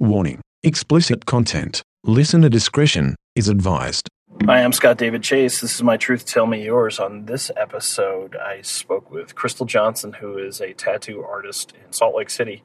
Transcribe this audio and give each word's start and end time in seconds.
Warning 0.00 0.40
explicit 0.64 1.24
content. 1.24 1.80
Listener 2.02 2.48
discretion 2.48 3.14
is 3.36 3.48
advised. 3.48 4.08
Hi, 4.44 4.64
I'm 4.64 4.72
Scott 4.72 4.98
David 4.98 5.22
Chase. 5.22 5.60
This 5.60 5.76
is 5.76 5.84
my 5.84 5.96
Truth 5.96 6.26
Tell 6.26 6.46
Me 6.46 6.64
Yours. 6.64 6.98
On 6.98 7.26
this 7.26 7.48
episode, 7.56 8.34
I 8.34 8.60
spoke 8.62 9.12
with 9.12 9.36
Krystal 9.36 9.66
Johnson, 9.68 10.14
who 10.14 10.36
is 10.36 10.60
a 10.60 10.72
tattoo 10.72 11.22
artist 11.22 11.74
in 11.74 11.92
Salt 11.92 12.16
Lake 12.16 12.28
City, 12.28 12.64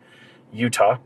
Utah. 0.52 0.98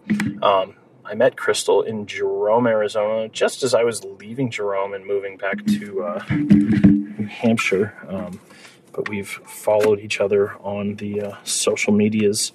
Um, 0.42 0.76
I 1.04 1.14
met 1.14 1.36
Krystal 1.36 1.86
in 1.86 2.06
Jerome, 2.06 2.68
Arizona, 2.68 3.28
just 3.28 3.62
as 3.62 3.74
I 3.74 3.84
was 3.84 4.06
leaving 4.06 4.50
Jerome 4.50 4.94
and 4.94 5.06
moving 5.06 5.36
back 5.36 5.66
to 5.66 6.04
uh, 6.04 6.24
New 6.30 7.26
Hampshire. 7.26 7.98
Um, 8.08 8.40
but 8.94 9.10
we've 9.10 9.28
followed 9.28 10.00
each 10.00 10.22
other 10.22 10.54
on 10.62 10.96
the 10.96 11.22
uh, 11.22 11.36
social 11.44 11.92
medias 11.92 12.54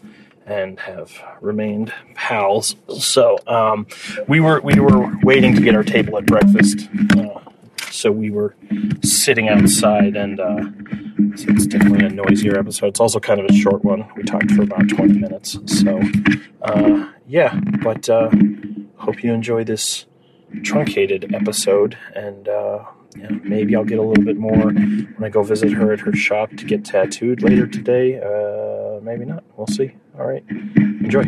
and 0.49 0.81
have 0.81 1.13
remained 1.41 1.93
pals. 2.15 2.77
So 2.99 3.39
um, 3.47 3.87
we 4.27 4.41
were 4.41 4.61
we 4.61 4.81
were 4.81 5.17
waiting 5.23 5.55
to 5.55 5.61
get 5.61 5.75
our 5.75 5.85
table 5.85 6.19
at 6.19 6.27
breakfast. 6.27 6.89
Uh, 7.17 7.41
so 7.91 8.13
we 8.13 8.31
were 8.31 8.55
sitting 9.03 9.49
outside, 9.49 10.17
and 10.17 10.41
uh, 10.41 10.65
it's 11.33 11.67
definitely 11.67 12.07
a 12.07 12.11
noisier 12.11 12.59
episode. 12.59 12.89
It's 12.89 13.01
also 13.01 13.21
kind 13.21 13.41
of 13.41 13.47
a 13.47 13.53
short 13.53 13.85
one. 13.85 14.07
We 14.17 14.23
talked 14.23 14.51
for 14.53 14.63
about 14.63 14.89
twenty 14.89 15.19
minutes. 15.19 15.59
So 15.67 16.01
uh, 16.63 17.13
yeah, 17.27 17.59
but 17.83 18.09
uh, 18.09 18.31
hope 18.97 19.23
you 19.23 19.33
enjoy 19.33 19.65
this 19.65 20.07
truncated 20.63 21.35
episode, 21.35 21.99
and 22.15 22.49
uh, 22.49 22.85
yeah, 23.17 23.31
maybe 23.43 23.75
I'll 23.77 23.85
get 23.85 23.99
a 23.99 24.03
little 24.03 24.25
bit 24.25 24.37
more 24.37 24.57
when 24.57 25.23
I 25.23 25.29
go 25.29 25.43
visit 25.43 25.73
her 25.73 25.93
at 25.93 26.01
her 26.01 26.13
shop 26.13 26.51
to 26.51 26.65
get 26.65 26.85
tattooed 26.85 27.43
later 27.43 27.67
today. 27.67 28.21
Uh, 28.21 29.01
maybe 29.03 29.25
not. 29.25 29.45
We'll 29.57 29.67
see. 29.67 29.95
All 30.19 30.27
right. 30.27 30.45
Enjoy. 30.49 31.23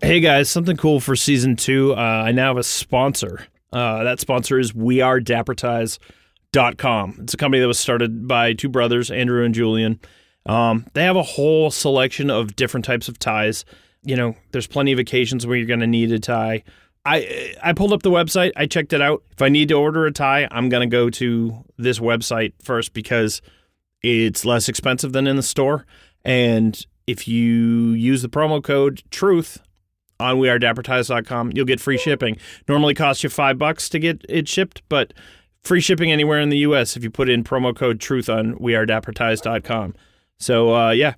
Hey 0.00 0.20
guys, 0.20 0.48
something 0.48 0.76
cool 0.76 1.00
for 1.00 1.16
season 1.16 1.56
two. 1.56 1.94
Uh, 1.94 2.22
I 2.26 2.30
now 2.30 2.46
have 2.48 2.58
a 2.58 2.62
sponsor. 2.62 3.44
Uh, 3.72 4.04
that 4.04 4.20
sponsor 4.20 4.60
is 4.60 4.70
wearedappertize.com. 4.72 7.18
It's 7.22 7.34
a 7.34 7.36
company 7.36 7.60
that 7.60 7.66
was 7.66 7.80
started 7.80 8.28
by 8.28 8.52
two 8.52 8.68
brothers, 8.68 9.10
Andrew 9.10 9.44
and 9.44 9.54
Julian. 9.54 9.98
Um, 10.46 10.86
they 10.94 11.02
have 11.02 11.16
a 11.16 11.24
whole 11.24 11.72
selection 11.72 12.30
of 12.30 12.54
different 12.54 12.84
types 12.84 13.08
of 13.08 13.18
ties. 13.18 13.64
You 14.04 14.14
know, 14.14 14.36
there's 14.52 14.68
plenty 14.68 14.92
of 14.92 15.00
occasions 15.00 15.44
where 15.44 15.56
you're 15.56 15.66
going 15.66 15.80
to 15.80 15.88
need 15.88 16.12
a 16.12 16.20
tie. 16.20 16.62
I 17.04 17.56
I 17.62 17.72
pulled 17.72 17.92
up 17.92 18.02
the 18.02 18.10
website. 18.10 18.52
I 18.54 18.66
checked 18.66 18.92
it 18.92 19.02
out. 19.02 19.24
If 19.32 19.42
I 19.42 19.48
need 19.48 19.70
to 19.70 19.74
order 19.74 20.06
a 20.06 20.12
tie, 20.12 20.46
I'm 20.52 20.68
going 20.68 20.88
to 20.88 20.94
go 20.94 21.10
to 21.10 21.64
this 21.78 21.98
website 21.98 22.52
first 22.62 22.92
because 22.92 23.42
it's 24.02 24.44
less 24.44 24.68
expensive 24.68 25.12
than 25.12 25.26
in 25.26 25.34
the 25.34 25.42
store. 25.42 25.84
And 26.24 26.86
if 27.06 27.28
you 27.28 27.90
use 27.90 28.22
the 28.22 28.28
promo 28.28 28.62
code 28.62 29.02
TRUTH 29.10 29.58
on 30.18 30.36
wearedappertize.com, 30.36 31.52
you'll 31.54 31.66
get 31.66 31.80
free 31.80 31.98
shipping. 31.98 32.36
Normally 32.68 32.94
costs 32.94 33.22
you 33.22 33.28
five 33.28 33.58
bucks 33.58 33.88
to 33.90 33.98
get 33.98 34.24
it 34.28 34.48
shipped, 34.48 34.82
but 34.88 35.12
free 35.62 35.80
shipping 35.80 36.10
anywhere 36.10 36.40
in 36.40 36.48
the 36.48 36.58
U.S. 36.58 36.96
if 36.96 37.02
you 37.02 37.10
put 37.10 37.28
in 37.28 37.44
promo 37.44 37.74
code 37.74 38.00
TRUTH 38.00 38.28
on 38.28 38.54
wearedappertize.com. 38.54 39.94
So, 40.38 40.74
uh, 40.74 40.90
yeah, 40.90 41.14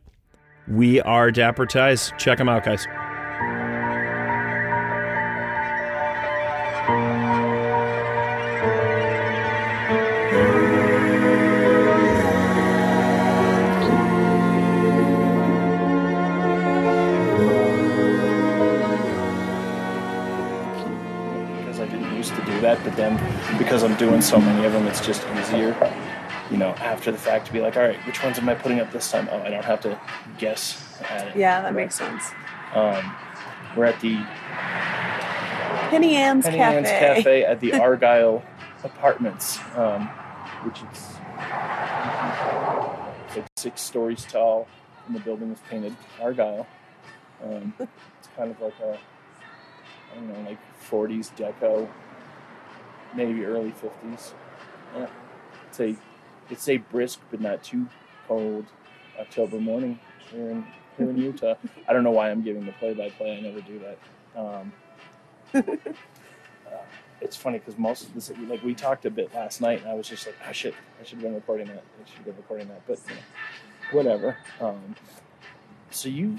we 0.69 1.01
are 1.01 1.31
Dappertize. 1.31 2.17
Check 2.19 2.39
them 2.39 2.49
out, 2.49 2.65
guys. 2.65 2.87
That, 22.69 22.85
but 22.85 22.97
then 22.97 23.17
because 23.59 23.83
I'm 23.83 23.97
doing 23.97 24.21
so 24.21 24.39
many 24.39 24.67
of 24.67 24.73
them, 24.73 24.87
it's 24.87 25.05
just 25.05 25.27
easier, 25.39 25.75
you 26.51 26.59
know, 26.59 26.71
after 26.79 27.11
the 27.11 27.19
fact 27.19 27.47
to 27.47 27.53
be 27.53 27.61
like, 27.61 27.77
all 27.77 27.83
right, 27.83 27.99
which 28.07 28.23
ones 28.23 28.39
am 28.39 28.49
I 28.49 28.55
putting 28.55 28.81
up 28.81 28.93
this 28.93 29.11
time? 29.11 29.29
Oh, 29.31 29.39
I 29.39 29.51
don't 29.51 29.65
have 29.65 29.81
to 29.83 29.99
guess 30.39 31.01
at 31.09 31.29
it. 31.29 31.37
Yeah, 31.37 31.63
that 31.63 31.75
makes 31.75 31.95
sense. 31.95 32.31
Um, 32.75 33.15
we're 33.77 33.87
at 33.87 34.01
the 34.01 34.17
Penny 35.91 36.17
Ann's 36.17 36.45
Penny 36.45 36.59
Cafe. 36.59 36.77
Ann's 36.77 36.89
Cafe 36.89 37.45
at 37.45 37.61
the 37.61 37.73
Argyle 37.81 38.43
Apartments, 38.85 39.59
um, 39.75 40.07
which 40.65 40.83
is 40.93 41.15
it's 43.37 43.63
six 43.63 43.81
stories 43.81 44.25
tall, 44.25 44.69
and 45.07 45.17
the 45.17 45.21
building 45.21 45.51
is 45.51 45.59
painted 45.71 45.97
Argyle. 46.21 46.67
Um, 47.43 47.73
it's 47.79 48.29
kind 48.37 48.51
of 48.51 48.61
like 48.61 48.79
a, 48.81 48.99
I 50.13 50.15
don't 50.17 50.29
know, 50.29 50.51
like 50.51 50.59
40s 50.91 51.35
deco, 51.37 51.89
maybe 53.15 53.45
early 53.45 53.73
50s. 53.73 54.33
Yeah. 54.97 55.07
It's 55.69 55.81
a, 55.81 55.97
it's 56.51 56.69
a 56.69 56.79
brisk 56.79 57.21
but 57.31 57.41
not 57.41 57.63
too 57.63 57.87
cold 58.27 58.67
October 59.19 59.59
morning 59.61 59.99
here 60.31 60.51
in 60.51 60.67
here 60.99 61.11
in 61.11 61.17
Utah. 61.23 61.55
I 61.89 61.93
don't 61.93 62.05
know 62.05 62.11
why 62.11 62.31
I'm 62.31 62.43
giving 62.43 62.67
the 62.67 62.73
play-by-play. 62.73 63.39
I 63.39 63.41
never 63.41 63.61
do 63.61 63.81
that. 63.81 63.99
Um, 64.39 64.73
uh, 65.55 65.63
it's 67.21 67.37
funny 67.37 67.59
because 67.59 67.79
most 67.79 68.05
of 68.05 68.15
this, 68.15 68.31
like 68.49 68.63
we 68.63 68.75
talked 68.75 69.07
a 69.07 69.11
bit 69.11 69.35
last 69.35 69.61
night, 69.61 69.81
and 69.81 69.91
I 69.91 69.95
was 69.95 70.09
just 70.09 70.27
like, 70.27 70.37
I 70.47 70.53
should, 70.53 70.75
I 71.01 71.05
should 71.05 71.17
have 71.17 71.23
been 71.23 71.35
recording 71.35 71.67
that. 71.69 71.83
I 71.83 72.09
should 72.09 72.17
have 72.17 72.25
been 72.27 72.37
recording 72.37 72.69
that, 72.69 72.87
but 72.87 73.01
you 73.09 73.15
know, 73.15 73.21
whatever. 73.93 74.37
Um, 74.61 74.95
so 75.91 76.09
you, 76.09 76.39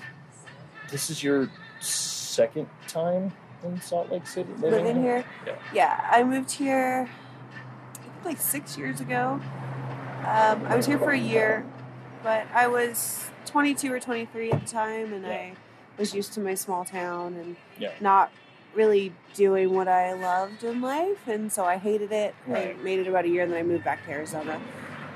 this 0.91 1.09
is 1.09 1.23
your 1.23 1.49
second 1.79 2.67
time 2.87 3.31
in 3.63 3.79
Salt 3.81 4.11
Lake 4.11 4.25
City 4.27 4.49
living, 4.59 4.71
Living 4.85 5.03
here? 5.03 5.25
Yeah. 5.45 5.55
Yeah, 5.73 6.07
I 6.11 6.23
moved 6.23 6.51
here 6.51 7.09
I 7.93 7.97
think 7.97 8.25
like 8.25 8.39
six 8.41 8.77
years 8.77 8.99
ago. 9.01 9.39
Um, 10.19 10.65
I 10.67 10.75
was 10.75 10.85
here 10.85 10.97
for 10.99 11.11
a 11.11 11.17
year, 11.17 11.65
but 12.23 12.45
I 12.53 12.67
was 12.67 13.29
22 13.45 13.91
or 13.93 13.99
23 13.99 14.51
at 14.51 14.61
the 14.61 14.67
time, 14.67 15.13
and 15.13 15.23
Yeah. 15.23 15.31
I 15.31 15.53
was 15.97 16.13
used 16.13 16.33
to 16.33 16.39
my 16.39 16.53
small 16.55 16.85
town 16.85 17.35
and 17.35 17.55
Yeah. 17.77 17.91
not 17.99 18.31
really 18.75 19.13
doing 19.33 19.73
what 19.73 19.87
I 19.87 20.13
loved 20.13 20.63
in 20.63 20.81
life, 20.81 21.27
and 21.27 21.51
so 21.51 21.65
I 21.65 21.77
hated 21.77 22.11
it. 22.11 22.35
I 22.47 22.75
made 22.83 22.99
it 22.99 23.07
about 23.07 23.25
a 23.25 23.27
year, 23.29 23.43
and 23.43 23.51
then 23.51 23.59
I 23.59 23.63
moved 23.63 23.83
back 23.83 24.05
to 24.05 24.11
Arizona. 24.11 24.59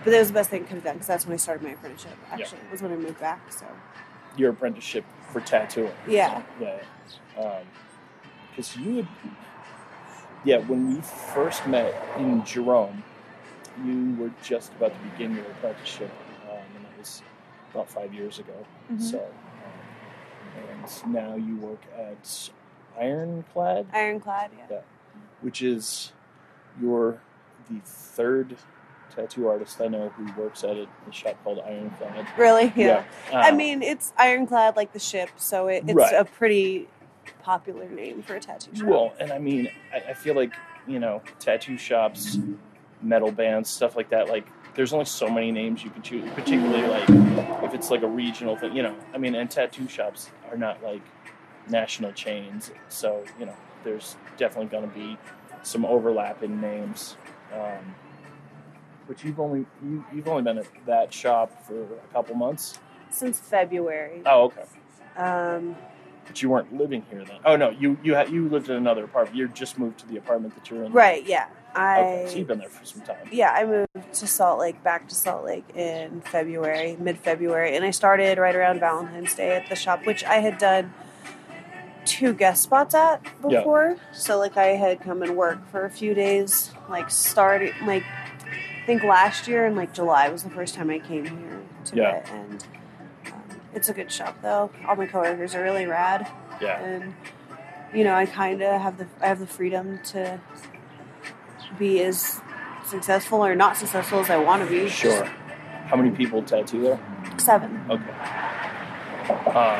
But 0.03 0.11
that 0.11 0.19
was 0.19 0.29
the 0.29 0.33
best 0.33 0.49
thing 0.49 0.63
I 0.63 0.65
could 0.65 0.75
have 0.75 0.83
done 0.83 0.93
because 0.95 1.07
that's 1.07 1.25
when 1.25 1.33
I 1.33 1.37
started 1.37 1.63
my 1.63 1.73
apprenticeship. 1.73 2.11
Actually, 2.31 2.59
was 2.71 2.81
when 2.81 2.91
I 2.91 2.97
moved 2.97 3.19
back. 3.19 3.39
So 3.53 3.65
your 4.35 4.49
apprenticeship 4.49 5.05
for 5.31 5.39
tattooing. 5.41 5.91
yeah, 6.07 6.41
Yeah. 6.59 6.79
Because 8.55 8.77
you 8.77 8.97
had, 8.97 9.07
yeah, 10.45 10.57
when 10.59 10.93
we 10.93 11.01
first 11.01 11.65
met 11.67 11.93
in 12.17 12.45
Jerome, 12.45 13.03
you 13.83 14.15
were 14.19 14.31
just 14.43 14.71
about 14.73 14.93
to 14.93 15.09
begin 15.09 15.35
your 15.35 15.45
apprenticeship, 15.45 16.11
um, 16.51 16.57
and 16.75 16.85
that 16.85 16.97
was 16.99 17.23
about 17.73 17.89
five 17.89 18.13
years 18.13 18.37
ago. 18.37 18.53
Mhm. 18.91 19.01
So, 19.01 19.17
um, 19.17 21.03
and 21.03 21.13
now 21.13 21.35
you 21.35 21.55
work 21.57 21.81
at 21.97 22.49
Ironclad, 22.99 23.87
ironclad. 23.91 24.51
Yeah. 24.69 24.81
which 25.41 25.61
is 25.63 26.11
you're 26.79 27.17
the 27.69 27.79
third 27.83 28.55
tattoo 29.15 29.47
artist 29.47 29.81
I 29.81 29.87
know 29.87 30.09
who 30.09 30.31
works 30.41 30.63
at 30.63 30.77
a, 30.77 30.87
a 31.09 31.11
shop 31.11 31.35
called 31.43 31.59
Ironclad. 31.59 32.27
Really? 32.37 32.71
Yeah. 32.75 33.03
I 33.33 33.49
Um, 33.49 33.57
mean, 33.57 33.81
it's 33.81 34.13
ironclad 34.17 34.75
like 34.75 34.93
the 34.93 34.99
ship, 34.99 35.29
so 35.37 35.67
it, 35.67 35.83
it's 35.87 35.93
Right. 35.95 36.13
a 36.13 36.23
pretty 36.25 36.87
popular 37.41 37.89
name 37.89 38.21
for 38.23 38.35
a 38.35 38.39
tattoo 38.39 38.75
shop. 38.75 38.87
Well, 38.87 39.13
and 39.19 39.31
I 39.31 39.39
mean, 39.39 39.69
I, 39.93 40.11
I 40.11 40.13
feel 40.13 40.35
like 40.35 40.53
you 40.87 40.99
know, 40.99 41.21
tattoo 41.39 41.77
shops, 41.77 42.37
metal 43.01 43.31
bands, 43.31 43.69
stuff 43.69 43.95
like 43.95 44.09
that. 44.09 44.29
Like, 44.29 44.45
there's 44.75 44.93
only 44.93 45.05
so 45.05 45.29
many 45.29 45.51
names 45.51 45.83
you 45.83 45.89
can 45.89 46.01
choose. 46.01 46.29
Particularly 46.31 46.87
like 46.87 47.09
if 47.63 47.73
it's 47.73 47.91
like 47.91 48.03
a 48.03 48.07
regional 48.07 48.55
thing. 48.55 48.75
You 48.75 48.83
know, 48.83 48.95
I 49.13 49.17
mean, 49.17 49.35
and 49.35 49.49
tattoo 49.49 49.87
shops 49.87 50.29
are 50.49 50.57
not 50.57 50.83
like 50.83 51.01
national 51.69 52.11
chains, 52.13 52.71
so 52.89 53.23
you 53.39 53.45
know, 53.45 53.55
there's 53.83 54.17
definitely 54.37 54.69
going 54.69 54.89
to 54.89 54.95
be 54.95 55.17
some 55.63 55.85
overlap 55.85 56.43
in 56.43 56.59
names. 56.59 57.15
Um, 57.53 57.95
but 59.07 59.23
you've 59.23 59.39
only 59.39 59.65
you, 59.83 60.03
you've 60.13 60.27
only 60.27 60.43
been 60.43 60.57
at 60.57 60.67
that 60.85 61.13
shop 61.13 61.65
for 61.65 61.83
a 61.83 62.13
couple 62.13 62.35
months. 62.35 62.79
Since 63.09 63.39
February. 63.39 64.21
Oh, 64.25 64.45
okay. 64.45 64.63
Um, 65.17 65.75
But 66.27 66.41
you 66.41 66.49
weren't 66.49 66.73
living 66.75 67.03
here 67.09 67.23
then. 67.23 67.37
Oh 67.45 67.55
no, 67.55 67.69
you 67.69 67.97
you 68.03 68.15
had 68.15 68.29
you 68.29 68.47
lived 68.49 68.69
in 68.69 68.75
another 68.75 69.03
apartment. 69.03 69.35
You 69.37 69.47
just 69.49 69.77
moved 69.77 69.99
to 69.99 70.07
the 70.07 70.17
apartment 70.17 70.55
that 70.55 70.69
you're 70.69 70.83
in. 70.83 70.91
right, 70.93 71.25
yeah. 71.25 71.47
I 71.75 71.99
Okay, 71.99 72.25
so 72.29 72.37
you've 72.37 72.47
been 72.47 72.59
there 72.59 72.69
for 72.69 72.85
some 72.85 73.01
time. 73.01 73.17
yeah, 73.31 73.51
I 73.51 73.65
moved 73.65 73.87
to 74.13 74.27
Salt 74.27 74.59
Lake, 74.59 74.83
back 74.83 75.07
to 75.09 75.15
Salt 75.15 75.43
Lake 75.43 75.65
in 75.75 76.21
February, 76.21 76.95
mid 76.99 77.17
February, 77.17 77.75
and 77.75 77.83
I 77.83 77.89
started 77.91 78.37
right 78.37 78.55
around 78.55 78.79
Valentine's 78.79 79.33
Day 79.33 79.55
at 79.55 79.67
the 79.69 79.75
shop, 79.75 80.05
which 80.05 80.23
I 80.23 80.35
had 80.35 80.57
done 80.59 80.93
two 82.05 82.33
guest 82.33 82.63
spots 82.63 82.93
at 82.93 83.23
before. 83.41 83.95
Yeah. 83.97 84.13
So 84.13 84.37
like 84.37 84.57
I 84.57 84.67
had 84.75 85.01
come 85.01 85.21
and 85.23 85.35
work 85.35 85.67
for 85.69 85.85
a 85.85 85.89
few 85.89 86.13
days, 86.13 86.71
like 86.89 87.09
started 87.09 87.73
like 87.85 88.03
I 88.03 88.85
think 88.85 89.03
last 89.03 89.47
year 89.47 89.65
in 89.65 89.75
like 89.75 89.93
July 89.93 90.29
was 90.29 90.43
the 90.43 90.49
first 90.49 90.75
time 90.75 90.89
I 90.89 90.99
came 90.99 91.25
here 91.25 91.61
to 91.85 91.95
Yeah. 91.95 92.15
it, 92.17 92.29
and 92.29 92.65
it's 93.75 93.89
a 93.89 93.93
good 93.93 94.11
shop 94.11 94.37
though. 94.41 94.69
All 94.87 94.95
my 94.95 95.05
coworkers 95.05 95.55
are 95.55 95.63
really 95.63 95.85
rad, 95.85 96.27
Yeah. 96.61 96.79
and 96.81 97.13
you 97.93 98.03
know, 98.03 98.13
I 98.15 98.25
kind 98.25 98.61
of 98.61 98.81
have 98.81 98.97
the 98.97 99.07
I 99.21 99.27
have 99.27 99.39
the 99.39 99.47
freedom 99.47 99.99
to 100.05 100.39
be 101.77 102.01
as 102.03 102.41
successful 102.85 103.43
or 103.45 103.55
not 103.55 103.77
successful 103.77 104.19
as 104.19 104.29
I 104.29 104.37
want 104.37 104.63
to 104.63 104.69
be. 104.69 104.89
Sure. 104.89 105.25
How 105.25 105.95
many 105.95 106.11
people 106.11 106.41
tattoo 106.43 106.81
there? 106.81 106.99
Seven. 107.37 107.79
Okay. 107.89 108.11
Um, 109.49 109.79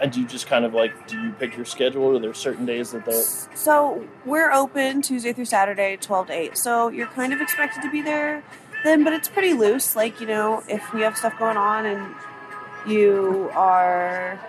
and 0.00 0.10
do 0.12 0.20
you 0.20 0.26
just 0.26 0.46
kind 0.46 0.64
of 0.64 0.72
like, 0.72 1.08
do 1.08 1.20
you 1.20 1.32
pick 1.32 1.56
your 1.56 1.64
schedule 1.66 2.04
or 2.04 2.14
are 2.14 2.18
there 2.18 2.32
certain 2.34 2.64
days 2.64 2.92
that 2.92 3.04
they're. 3.04 3.22
So 3.54 4.06
we're 4.24 4.50
open 4.52 5.02
Tuesday 5.02 5.32
through 5.32 5.44
Saturday, 5.46 5.96
twelve 6.00 6.28
to 6.28 6.32
eight. 6.32 6.56
So 6.56 6.88
you're 6.88 7.06
kind 7.08 7.32
of 7.32 7.40
expected 7.40 7.82
to 7.82 7.90
be 7.90 8.00
there 8.02 8.42
then, 8.84 9.04
but 9.04 9.12
it's 9.12 9.28
pretty 9.28 9.52
loose. 9.52 9.96
Like 9.96 10.20
you 10.20 10.26
know, 10.26 10.62
if 10.68 10.82
you 10.92 11.00
have 11.00 11.16
stuff 11.16 11.38
going 11.38 11.56
on 11.56 11.86
and 11.86 12.14
you 12.86 13.50
are 13.52 14.40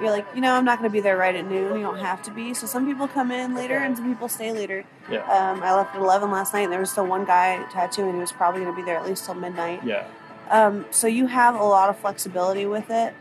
you're 0.00 0.10
like, 0.10 0.26
you 0.34 0.40
know, 0.40 0.54
I'm 0.54 0.64
not 0.64 0.78
going 0.78 0.90
to 0.90 0.92
be 0.92 1.00
there 1.00 1.16
right 1.16 1.34
at 1.34 1.48
noon. 1.48 1.76
You 1.76 1.82
don't 1.82 1.98
have 1.98 2.22
to 2.22 2.30
be. 2.30 2.52
So 2.54 2.66
some 2.66 2.86
people 2.86 3.06
come 3.06 3.30
in 3.30 3.54
later 3.54 3.76
and 3.76 3.96
some 3.96 4.12
people 4.12 4.28
stay 4.28 4.52
later. 4.52 4.84
Yeah. 5.10 5.22
Um, 5.22 5.62
I 5.62 5.74
left 5.74 5.94
at 5.94 6.00
11 6.00 6.30
last 6.30 6.52
night 6.52 6.62
and 6.62 6.72
there 6.72 6.80
was 6.80 6.90
still 6.90 7.06
one 7.06 7.24
guy 7.24 7.64
tattooing 7.70 8.12
who 8.12 8.18
was 8.18 8.32
probably 8.32 8.62
going 8.62 8.74
to 8.74 8.76
be 8.76 8.84
there 8.84 8.96
at 8.96 9.06
least 9.06 9.24
till 9.24 9.34
midnight. 9.34 9.84
Yeah. 9.84 10.06
Um, 10.50 10.84
so 10.90 11.06
you 11.06 11.26
have 11.26 11.54
a 11.54 11.62
lot 11.62 11.90
of 11.90 11.98
flexibility 11.98 12.66
with 12.66 12.90
it. 12.90 13.14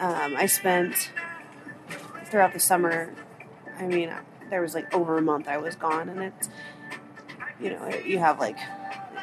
Um, 0.00 0.34
I 0.36 0.46
spent 0.46 1.12
throughout 2.26 2.52
the 2.52 2.60
summer, 2.60 3.14
I 3.78 3.86
mean, 3.86 4.12
there 4.50 4.60
was 4.60 4.74
like 4.74 4.92
over 4.92 5.16
a 5.16 5.22
month 5.22 5.46
I 5.46 5.58
was 5.58 5.76
gone 5.76 6.08
and 6.08 6.22
it's, 6.22 6.48
you 7.60 7.70
know, 7.70 7.88
you 8.04 8.18
have 8.18 8.40
like, 8.40 8.58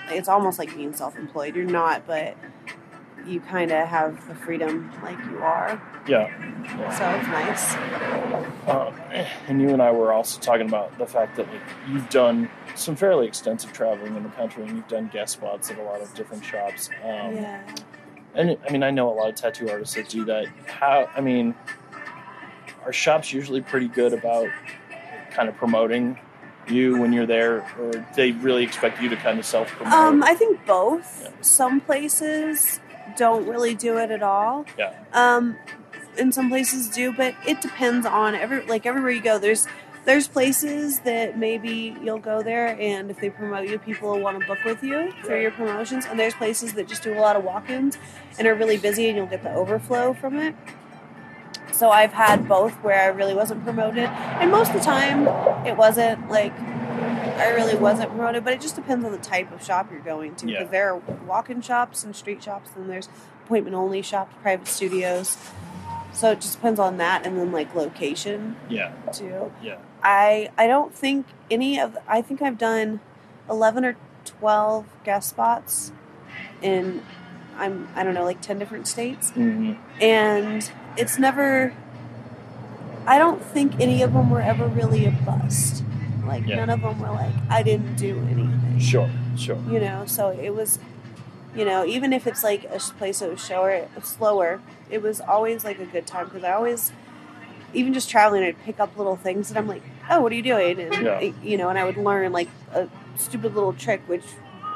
it's 0.09 0.29
almost 0.29 0.59
like 0.59 0.75
being 0.75 0.93
self 0.93 1.17
employed. 1.17 1.55
You're 1.55 1.65
not, 1.65 2.05
but 2.07 2.37
you 3.25 3.39
kind 3.41 3.71
of 3.71 3.87
have 3.87 4.25
the 4.27 4.35
freedom 4.35 4.91
like 5.03 5.17
you 5.25 5.39
are. 5.39 5.81
Yeah. 6.07 6.27
So 6.97 7.09
it's 7.09 7.27
nice. 7.27 7.75
Um, 8.67 8.93
and 9.47 9.61
you 9.61 9.69
and 9.69 9.81
I 9.81 9.91
were 9.91 10.13
also 10.13 10.39
talking 10.39 10.67
about 10.67 10.97
the 10.97 11.05
fact 11.05 11.35
that 11.35 11.47
like, 11.51 11.61
you've 11.89 12.09
done 12.09 12.49
some 12.75 12.95
fairly 12.95 13.27
extensive 13.27 13.73
traveling 13.73 14.15
in 14.15 14.23
the 14.23 14.29
country 14.29 14.63
and 14.63 14.77
you've 14.77 14.87
done 14.87 15.09
guest 15.11 15.33
spots 15.33 15.69
at 15.69 15.77
a 15.77 15.83
lot 15.83 16.01
of 16.01 16.13
different 16.13 16.43
shops. 16.43 16.89
Um, 17.03 17.35
yeah. 17.35 17.61
And 18.33 18.57
I 18.67 18.71
mean, 18.71 18.83
I 18.83 18.91
know 18.91 19.11
a 19.11 19.15
lot 19.15 19.29
of 19.29 19.35
tattoo 19.35 19.69
artists 19.69 19.95
that 19.95 20.09
do 20.09 20.23
that. 20.25 20.47
How, 20.67 21.09
I 21.15 21.21
mean, 21.21 21.55
are 22.85 22.93
shops 22.93 23.33
usually 23.33 23.61
pretty 23.61 23.87
good 23.87 24.13
about 24.13 24.47
kind 25.31 25.49
of 25.49 25.55
promoting 25.55 26.17
you 26.69 26.97
when 26.97 27.13
you're 27.13 27.25
there, 27.25 27.65
or 27.79 27.91
they 28.15 28.31
really 28.33 28.63
expect 28.63 29.01
you 29.01 29.09
to 29.09 29.15
kind 29.15 29.39
of 29.39 29.45
self 29.45 29.67
promote? 29.69 29.93
Um, 29.93 30.23
I 30.23 30.33
think 30.33 30.65
both. 30.65 31.21
Yeah. 31.23 31.29
Some 31.41 31.81
places 31.81 32.79
don't 33.15 33.47
really 33.47 33.73
do 33.75 33.97
it 33.97 34.11
at 34.11 34.21
all. 34.23 34.65
Yeah. 34.77 34.93
Um, 35.13 35.57
and 36.17 36.33
some 36.33 36.49
places 36.49 36.89
do, 36.89 37.13
but 37.13 37.35
it 37.47 37.61
depends 37.61 38.05
on 38.05 38.35
every 38.35 38.65
like 38.65 38.85
everywhere 38.85 39.11
you 39.11 39.21
go. 39.21 39.37
There's 39.39 39.67
there's 40.05 40.27
places 40.27 40.99
that 41.01 41.37
maybe 41.37 41.95
you'll 42.01 42.17
go 42.19 42.41
there, 42.41 42.77
and 42.79 43.11
if 43.11 43.19
they 43.19 43.29
promote 43.29 43.67
you, 43.67 43.77
people 43.77 44.09
will 44.11 44.21
want 44.21 44.39
to 44.39 44.47
book 44.47 44.63
with 44.63 44.81
you 44.81 45.11
for 45.21 45.31
Right. 45.31 45.41
your 45.41 45.51
promotions. 45.51 46.05
And 46.05 46.17
there's 46.17 46.33
places 46.33 46.73
that 46.73 46.87
just 46.87 47.03
do 47.03 47.13
a 47.13 47.19
lot 47.19 47.35
of 47.35 47.43
walk-ins 47.43 47.97
and 48.39 48.47
are 48.47 48.55
really 48.55 48.77
busy, 48.77 49.09
and 49.09 49.17
you'll 49.17 49.25
get 49.27 49.43
the 49.43 49.53
overflow 49.53 50.13
from 50.13 50.37
it. 50.39 50.55
So 51.77 51.91
I've 51.91 52.13
had 52.13 52.47
both 52.47 52.73
where 52.83 52.99
I 52.99 53.05
really 53.05 53.35
wasn't 53.35 53.63
promoted, 53.63 54.05
and 54.05 54.49
most 54.49 54.69
of 54.69 54.73
the 54.73 54.81
time 54.81 55.27
it 55.63 55.77
wasn't 55.77 56.27
like 56.27 56.59
I 56.59 57.53
really 57.55 57.75
wasn't 57.75 58.09
promoted. 58.09 58.43
But 58.43 58.53
it 58.53 58.61
just 58.61 58.75
depends 58.75 59.05
on 59.05 59.11
the 59.11 59.19
type 59.19 59.51
of 59.51 59.63
shop 59.63 59.91
you're 59.91 59.99
going 59.99 60.33
to. 60.37 60.47
Yeah. 60.47 60.57
Because 60.57 60.71
there 60.71 60.91
are 60.91 60.97
walk-in 61.27 61.61
shops 61.61 62.03
and 62.03 62.15
street 62.15 62.41
shops, 62.41 62.71
and 62.75 62.89
there's 62.89 63.09
appointment-only 63.45 64.01
shops, 64.01 64.33
private 64.41 64.67
studios. 64.67 65.37
So 66.13 66.31
it 66.31 66.41
just 66.41 66.55
depends 66.55 66.79
on 66.79 66.97
that, 66.97 67.27
and 67.27 67.37
then 67.37 67.51
like 67.51 67.75
location 67.75 68.55
yeah. 68.69 68.91
too. 69.13 69.51
Yeah. 69.61 69.77
I 70.01 70.49
I 70.57 70.65
don't 70.65 70.95
think 70.95 71.27
any 71.51 71.79
of 71.79 71.95
I 72.07 72.23
think 72.23 72.41
I've 72.41 72.57
done 72.57 73.01
eleven 73.47 73.85
or 73.85 73.97
twelve 74.25 74.85
guest 75.03 75.29
spots 75.29 75.91
in 76.59 77.03
I'm 77.57 77.87
I 77.95 78.03
don't 78.03 78.13
know 78.13 78.23
like 78.23 78.41
ten 78.41 78.59
different 78.59 78.87
states, 78.87 79.31
hmm 79.31 79.73
and 80.01 80.69
it's 80.97 81.17
never. 81.17 81.73
I 83.05 83.17
don't 83.17 83.41
think 83.41 83.79
any 83.79 84.01
of 84.01 84.13
them 84.13 84.29
were 84.29 84.41
ever 84.41 84.67
really 84.67 85.05
a 85.05 85.11
bust. 85.11 85.83
Like 86.25 86.45
Yeah. 86.45 86.57
none 86.57 86.69
of 86.69 86.81
them 86.81 86.99
were 86.99 87.09
like 87.11 87.33
I 87.49 87.63
didn't 87.63 87.95
do 87.95 88.19
anything. 88.29 88.79
Sure. 88.79 89.09
Sure. 89.37 89.57
You 89.69 89.79
know, 89.79 90.03
so 90.05 90.29
it 90.29 90.53
was, 90.53 90.79
you 91.55 91.63
know, 91.65 91.85
even 91.85 92.11
if 92.13 92.27
it's 92.27 92.43
like 92.43 92.65
a 92.65 92.79
place 92.97 93.19
that 93.19 93.29
was 93.29 93.43
shower, 93.45 93.87
slower, 94.03 94.59
it 94.89 95.01
was 95.01 95.21
always 95.21 95.63
like 95.63 95.79
a 95.79 95.85
good 95.85 96.05
time 96.05 96.25
because 96.25 96.43
I 96.43 96.51
always, 96.51 96.91
even 97.73 97.93
just 97.93 98.09
traveling, 98.09 98.43
I'd 98.43 98.61
pick 98.65 98.79
up 98.79 98.97
little 98.97 99.15
things 99.15 99.49
and 99.49 99.57
I'm 99.57 99.67
like, 99.67 99.83
oh, 100.09 100.21
what 100.21 100.31
are 100.31 100.35
you 100.35 100.41
doing? 100.43 100.79
And 100.79 100.93
Yeah. 101.05 101.31
you 101.43 101.57
know, 101.57 101.69
and 101.69 101.77
I 101.79 101.85
would 101.85 101.97
learn 101.97 102.31
like 102.33 102.49
a 102.73 102.87
stupid 103.15 103.53
little 103.55 103.73
trick, 103.73 104.01
which, 104.07 104.23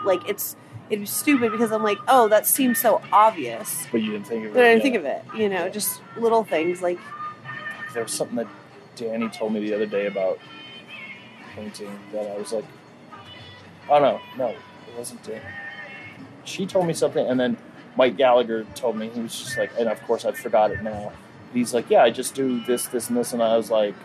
like, 0.05 0.27
it's 0.27 0.55
it'd 0.91 0.99
be 0.99 1.05
stupid 1.05 1.51
because 1.51 1.71
I'm 1.71 1.83
like, 1.83 1.97
oh, 2.09 2.27
that 2.27 2.45
seems 2.45 2.79
so 2.79 3.01
obvious, 3.13 3.85
But 3.91 4.01
you 4.01 4.11
didn't 4.11 4.27
think 4.27 4.45
of 4.45 4.51
it. 4.51 4.53
but 4.53 4.63
I 4.65 4.75
didn't 4.75 4.77
yeah. 4.77 4.83
think 4.83 4.95
of 4.97 5.05
it. 5.05 5.41
You 5.41 5.49
know, 5.49 5.69
just 5.69 6.01
little 6.17 6.43
things 6.43 6.81
like, 6.81 6.99
there 7.93 8.03
was 8.03 8.11
something 8.11 8.35
that 8.35 8.47
Danny 8.97 9.29
told 9.29 9.53
me 9.53 9.61
the 9.61 9.73
other 9.73 9.85
day 9.85 10.07
about 10.07 10.37
painting 11.55 11.97
that 12.11 12.29
I 12.29 12.37
was 12.37 12.51
like, 12.51 12.65
oh 13.89 13.99
no, 13.99 14.19
no, 14.37 14.49
it 14.49 14.57
wasn't 14.97 15.23
Danny. 15.23 15.41
She 16.43 16.65
told 16.65 16.87
me 16.87 16.93
something, 16.93 17.25
and 17.25 17.39
then 17.39 17.57
Mike 17.95 18.17
Gallagher 18.17 18.65
told 18.75 18.97
me 18.97 19.09
he 19.09 19.21
was 19.21 19.37
just 19.37 19.57
like, 19.57 19.71
and 19.79 19.87
of 19.87 20.01
course 20.03 20.25
I 20.25 20.33
forgot 20.33 20.71
it 20.71 20.83
now. 20.83 21.13
He's 21.53 21.73
like, 21.73 21.89
yeah, 21.89 22.03
I 22.03 22.09
just 22.09 22.35
do 22.35 22.63
this, 22.65 22.87
this, 22.87 23.09
and 23.09 23.17
this, 23.17 23.33
and 23.33 23.41
I 23.41 23.55
was 23.57 23.69
like, 23.71 23.95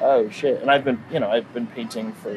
oh 0.00 0.28
shit. 0.30 0.60
And 0.62 0.70
I've 0.70 0.84
been, 0.84 1.02
you 1.12 1.20
know, 1.20 1.30
I've 1.30 1.52
been 1.54 1.66
painting 1.68 2.12
for 2.12 2.36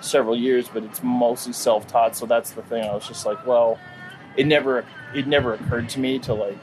several 0.00 0.36
years, 0.36 0.68
but 0.68 0.82
it's 0.84 1.02
mostly 1.02 1.52
self-taught. 1.52 2.16
So 2.16 2.26
that's 2.26 2.50
the 2.52 2.62
thing. 2.62 2.84
I 2.84 2.94
was 2.94 3.06
just 3.06 3.26
like, 3.26 3.46
well, 3.46 3.78
it 4.36 4.46
never, 4.46 4.84
it 5.14 5.26
never 5.26 5.54
occurred 5.54 5.88
to 5.90 6.00
me 6.00 6.18
to 6.20 6.34
like, 6.34 6.58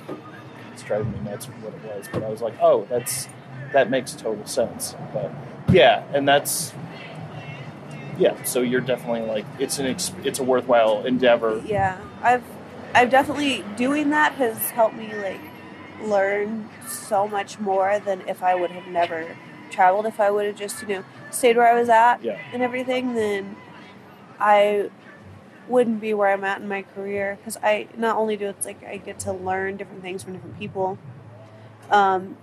it's 0.73 0.83
driving 0.83 1.11
me 1.11 1.19
nuts 1.29 1.45
what 1.45 1.73
it 1.73 1.83
was, 1.83 2.07
but 2.11 2.23
I 2.23 2.29
was 2.29 2.41
like, 2.41 2.53
oh, 2.61 2.85
that's 2.89 3.27
that 3.73 3.89
makes 3.89 4.13
total 4.13 4.45
sense. 4.45 4.95
But 5.13 5.31
yeah, 5.69 6.03
and 6.13 6.27
that's 6.27 6.73
yeah. 8.17 8.41
So 8.43 8.61
you're 8.61 8.81
definitely 8.81 9.21
like 9.21 9.45
it's 9.59 9.79
an 9.79 9.87
ex- 9.87 10.13
it's 10.23 10.39
a 10.39 10.43
worthwhile 10.43 11.05
endeavor. 11.05 11.61
yeah, 11.65 11.99
I've 12.21 12.43
I've 12.93 13.09
definitely 13.09 13.63
doing 13.75 14.09
that 14.11 14.33
has 14.33 14.57
helped 14.71 14.95
me 14.95 15.13
like 15.15 15.41
learn 16.01 16.69
so 16.87 17.27
much 17.27 17.59
more 17.59 17.99
than 17.99 18.21
if 18.27 18.43
I 18.43 18.55
would 18.55 18.71
have 18.71 18.87
never 18.87 19.35
traveled. 19.71 20.05
If 20.05 20.19
I 20.19 20.31
would 20.31 20.45
have 20.45 20.55
just 20.55 20.81
you 20.81 20.87
know 20.87 21.03
stayed 21.31 21.57
where 21.57 21.67
I 21.71 21.79
was 21.79 21.89
at 21.89 22.23
Yeah, 22.23 22.39
and 22.53 22.61
everything, 22.61 23.13
then 23.15 23.55
I 24.39 24.89
wouldn't 25.67 25.99
be 25.99 26.13
where 26.13 26.31
I'm 26.31 26.43
at 26.43 26.61
in 26.61 26.67
my 26.67 26.83
career 26.83 27.37
because 27.37 27.57
I 27.61 27.87
not 27.97 28.15
only 28.15 28.37
do 28.37 28.47
it's 28.47 28.65
like 28.65 28.83
I 28.85 28.97
get 28.97 29.19
to 29.21 29.33
learn 29.33 29.77
different 29.77 30.01
things 30.01 30.23
from 30.23 30.33
different 30.33 30.57
people. 30.57 30.97
Um, 31.89 32.37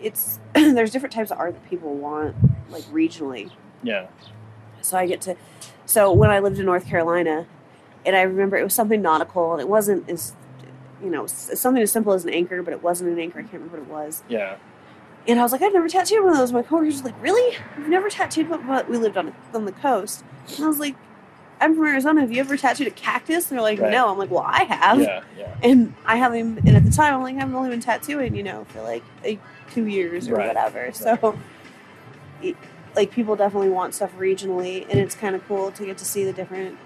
it's 0.00 0.40
there's 0.54 0.90
different 0.90 1.12
types 1.14 1.30
of 1.30 1.38
art 1.38 1.54
that 1.54 1.68
people 1.68 1.94
want 1.94 2.34
like 2.70 2.84
regionally. 2.84 3.50
yeah, 3.82 4.06
So 4.80 4.96
I 4.96 5.06
get 5.06 5.20
to. 5.22 5.36
So 5.84 6.12
when 6.12 6.30
I 6.30 6.38
lived 6.38 6.58
in 6.58 6.64
North 6.64 6.86
Carolina, 6.86 7.46
and 8.06 8.16
I 8.16 8.22
remember 8.22 8.56
it 8.56 8.64
was 8.64 8.74
something 8.74 9.02
nautical, 9.02 9.52
and 9.52 9.60
it 9.60 9.68
wasn't 9.68 10.08
as, 10.08 10.34
you 11.02 11.10
know, 11.10 11.26
something 11.26 11.82
as 11.82 11.92
simple 11.92 12.12
as 12.14 12.24
an 12.24 12.30
anchor, 12.30 12.62
but 12.62 12.72
it 12.72 12.82
wasn't 12.82 13.10
an 13.10 13.18
anchor. 13.18 13.40
I 13.40 13.42
can't 13.42 13.54
remember 13.54 13.78
what 13.82 13.86
it 13.86 14.06
was. 14.06 14.22
yeah, 14.28 14.56
And 15.28 15.38
I 15.38 15.42
was 15.42 15.52
like, 15.52 15.62
I've 15.62 15.72
never 15.72 15.88
tattooed 15.88 16.22
one 16.24 16.32
of 16.32 16.38
those. 16.38 16.52
My 16.52 16.62
coworkers 16.62 17.02
were 17.02 17.10
like, 17.10 17.22
Really? 17.22 17.56
You've 17.78 17.88
never 17.88 18.08
tattooed 18.08 18.48
one? 18.48 18.66
But 18.66 18.88
we 18.88 18.96
lived 18.98 19.16
on 19.16 19.32
on 19.54 19.64
the 19.64 19.72
coast, 19.72 20.24
and 20.56 20.64
I 20.64 20.68
was 20.68 20.78
like, 20.78 20.96
I'm 21.60 21.74
from 21.76 21.86
Arizona. 21.86 22.20
Have 22.22 22.32
you 22.32 22.40
ever 22.40 22.56
tattooed 22.56 22.88
a 22.88 22.90
cactus? 22.90 23.50
And 23.50 23.58
they're 23.58 23.62
like, 23.62 23.78
Right. 23.78 23.90
No. 23.92 24.08
I'm 24.10 24.18
like, 24.18 24.30
Well, 24.30 24.44
I 24.46 24.64
have. 24.64 25.00
yeah, 25.00 25.22
yeah, 25.38 25.54
And 25.62 25.94
I 26.04 26.16
haven't. 26.16 26.58
And 26.66 26.76
at 26.76 26.84
the 26.84 26.90
time, 26.90 27.14
I'm 27.14 27.22
like, 27.22 27.36
I've 27.36 27.54
only 27.54 27.70
been 27.70 27.80
tattooing, 27.80 28.34
you 28.34 28.42
know, 28.42 28.64
for 28.64 28.82
like, 28.82 29.02
two 29.70 29.86
years 29.86 30.28
or 30.28 30.34
Right. 30.36 30.48
whatever. 30.48 30.90
So, 30.92 31.38
it, 32.42 32.56
like, 32.96 33.10
people 33.12 33.36
definitely 33.36 33.70
want 33.70 33.94
stuff 33.94 34.12
regionally, 34.18 34.86
and 34.90 34.98
it's 34.98 35.14
kind 35.14 35.36
of 35.36 35.46
cool 35.46 35.70
to 35.70 35.86
get 35.86 35.98
to 35.98 36.04
see 36.04 36.24
the 36.24 36.32
different 36.32 36.78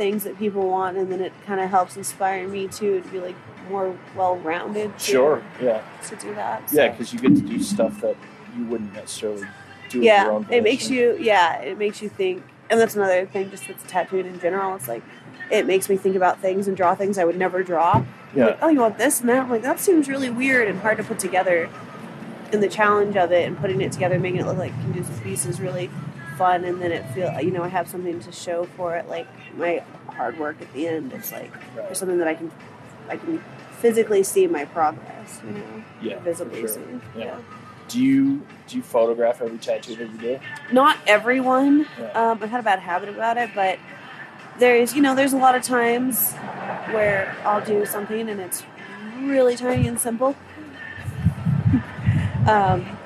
things 0.00 0.24
that 0.24 0.38
people 0.38 0.66
want, 0.66 0.96
and 0.96 1.12
then 1.12 1.20
it 1.20 1.30
kind 1.44 1.60
of 1.60 1.68
helps 1.68 1.94
inspire 1.94 2.48
me 2.48 2.66
too 2.66 3.02
to 3.02 3.08
be 3.10 3.20
like 3.20 3.34
more 3.68 3.94
well-rounded. 4.16 4.96
to- 4.98 5.04
sure, 5.04 5.42
yeah, 5.60 5.82
To 6.08 6.16
do 6.16 6.34
that. 6.36 6.62
yeah, 6.72 6.88
because 6.88 7.12
you 7.12 7.18
get 7.18 7.34
to 7.34 7.42
do 7.42 7.62
stuff 7.62 8.00
that 8.00 8.16
you 8.56 8.64
wouldn't 8.64 8.94
necessarily 8.94 9.46
do. 9.90 10.00
yeah, 10.00 10.42
it 10.48 10.62
makes 10.62 10.88
you. 10.88 11.18
Yeah, 11.20 11.60
it 11.60 11.76
makes 11.76 12.00
you 12.00 12.08
think, 12.08 12.42
and 12.70 12.80
that's 12.80 12.96
another 12.96 13.26
thing. 13.26 13.50
Just 13.50 13.68
with 13.68 13.86
tattooing 13.88 14.24
in 14.24 14.40
general, 14.40 14.74
it's 14.74 14.88
like 14.88 15.02
it 15.50 15.66
makes 15.66 15.90
me 15.90 15.98
think 15.98 16.16
about 16.16 16.40
things 16.40 16.66
and 16.66 16.74
draw 16.78 16.94
things 16.94 17.18
I 17.18 17.24
would 17.26 17.36
never 17.36 17.62
draw. 17.62 18.02
Yeah, 18.34 18.46
like, 18.46 18.58
oh, 18.62 18.68
you 18.68 18.80
want 18.80 18.96
this 18.96 19.20
and 19.20 19.28
that? 19.28 19.40
I'm 19.42 19.50
like, 19.50 19.62
that 19.62 19.78
seems 19.80 20.08
really 20.08 20.30
weird 20.30 20.66
and 20.66 20.78
hard 20.80 20.96
to 20.96 21.04
put 21.04 21.18
together. 21.18 21.68
And 22.52 22.62
the 22.62 22.68
challenge 22.68 23.16
of 23.18 23.32
it 23.32 23.46
and 23.46 23.56
putting 23.58 23.82
it 23.82 23.92
together, 23.92 24.18
making 24.18 24.40
it 24.40 24.46
look 24.46 24.56
like 24.56 24.72
can 24.80 24.92
do 24.92 25.04
some 25.04 25.20
pieces, 25.20 25.60
really 25.60 25.90
fun. 26.40 26.64
And 26.64 26.80
then 26.80 26.90
it 26.90 27.06
feel, 27.10 27.38
you 27.40 27.50
know, 27.50 27.62
I 27.62 27.68
have 27.68 27.88
something 27.88 28.18
to 28.20 28.32
show 28.32 28.64
for 28.76 28.96
it, 28.96 29.08
like 29.08 29.28
my 29.56 29.84
hard 30.08 30.38
work 30.38 30.60
at 30.62 30.72
the 30.72 30.88
end. 30.88 31.12
It's 31.12 31.30
like 31.30 31.54
right. 31.54 31.76
there's 31.76 31.98
something 31.98 32.18
that 32.18 32.28
I 32.28 32.34
can, 32.34 32.50
I 33.08 33.16
can 33.18 33.44
physically 33.78 34.22
see 34.22 34.46
my 34.46 34.64
progress. 34.64 35.40
You 35.44 35.52
know, 35.52 35.84
yeah, 36.00 36.18
visibly 36.20 36.60
sure. 36.60 36.68
see. 36.68 36.80
Yeah. 37.16 37.38
Do 37.88 38.00
you 38.00 38.46
do 38.68 38.76
you 38.76 38.82
photograph 38.82 39.42
every 39.42 39.58
tattoo 39.58 39.96
that 39.96 40.10
you 40.10 40.18
do? 40.18 40.40
Not 40.72 40.96
everyone. 41.06 41.86
Yeah. 41.98 42.06
Um, 42.12 42.38
I've 42.42 42.50
had 42.50 42.60
a 42.60 42.62
bad 42.62 42.78
habit 42.78 43.08
about 43.08 43.36
it, 43.36 43.50
but 43.54 43.78
there's 44.58 44.94
you 44.94 45.02
know 45.02 45.14
there's 45.14 45.32
a 45.32 45.38
lot 45.38 45.54
of 45.54 45.62
times 45.62 46.32
where 46.92 47.36
I'll 47.44 47.64
do 47.64 47.84
something 47.84 48.28
and 48.28 48.40
it's 48.40 48.62
really 49.20 49.56
tiny 49.56 49.88
and 49.88 50.00
simple. 50.00 50.36
um, 52.46 52.96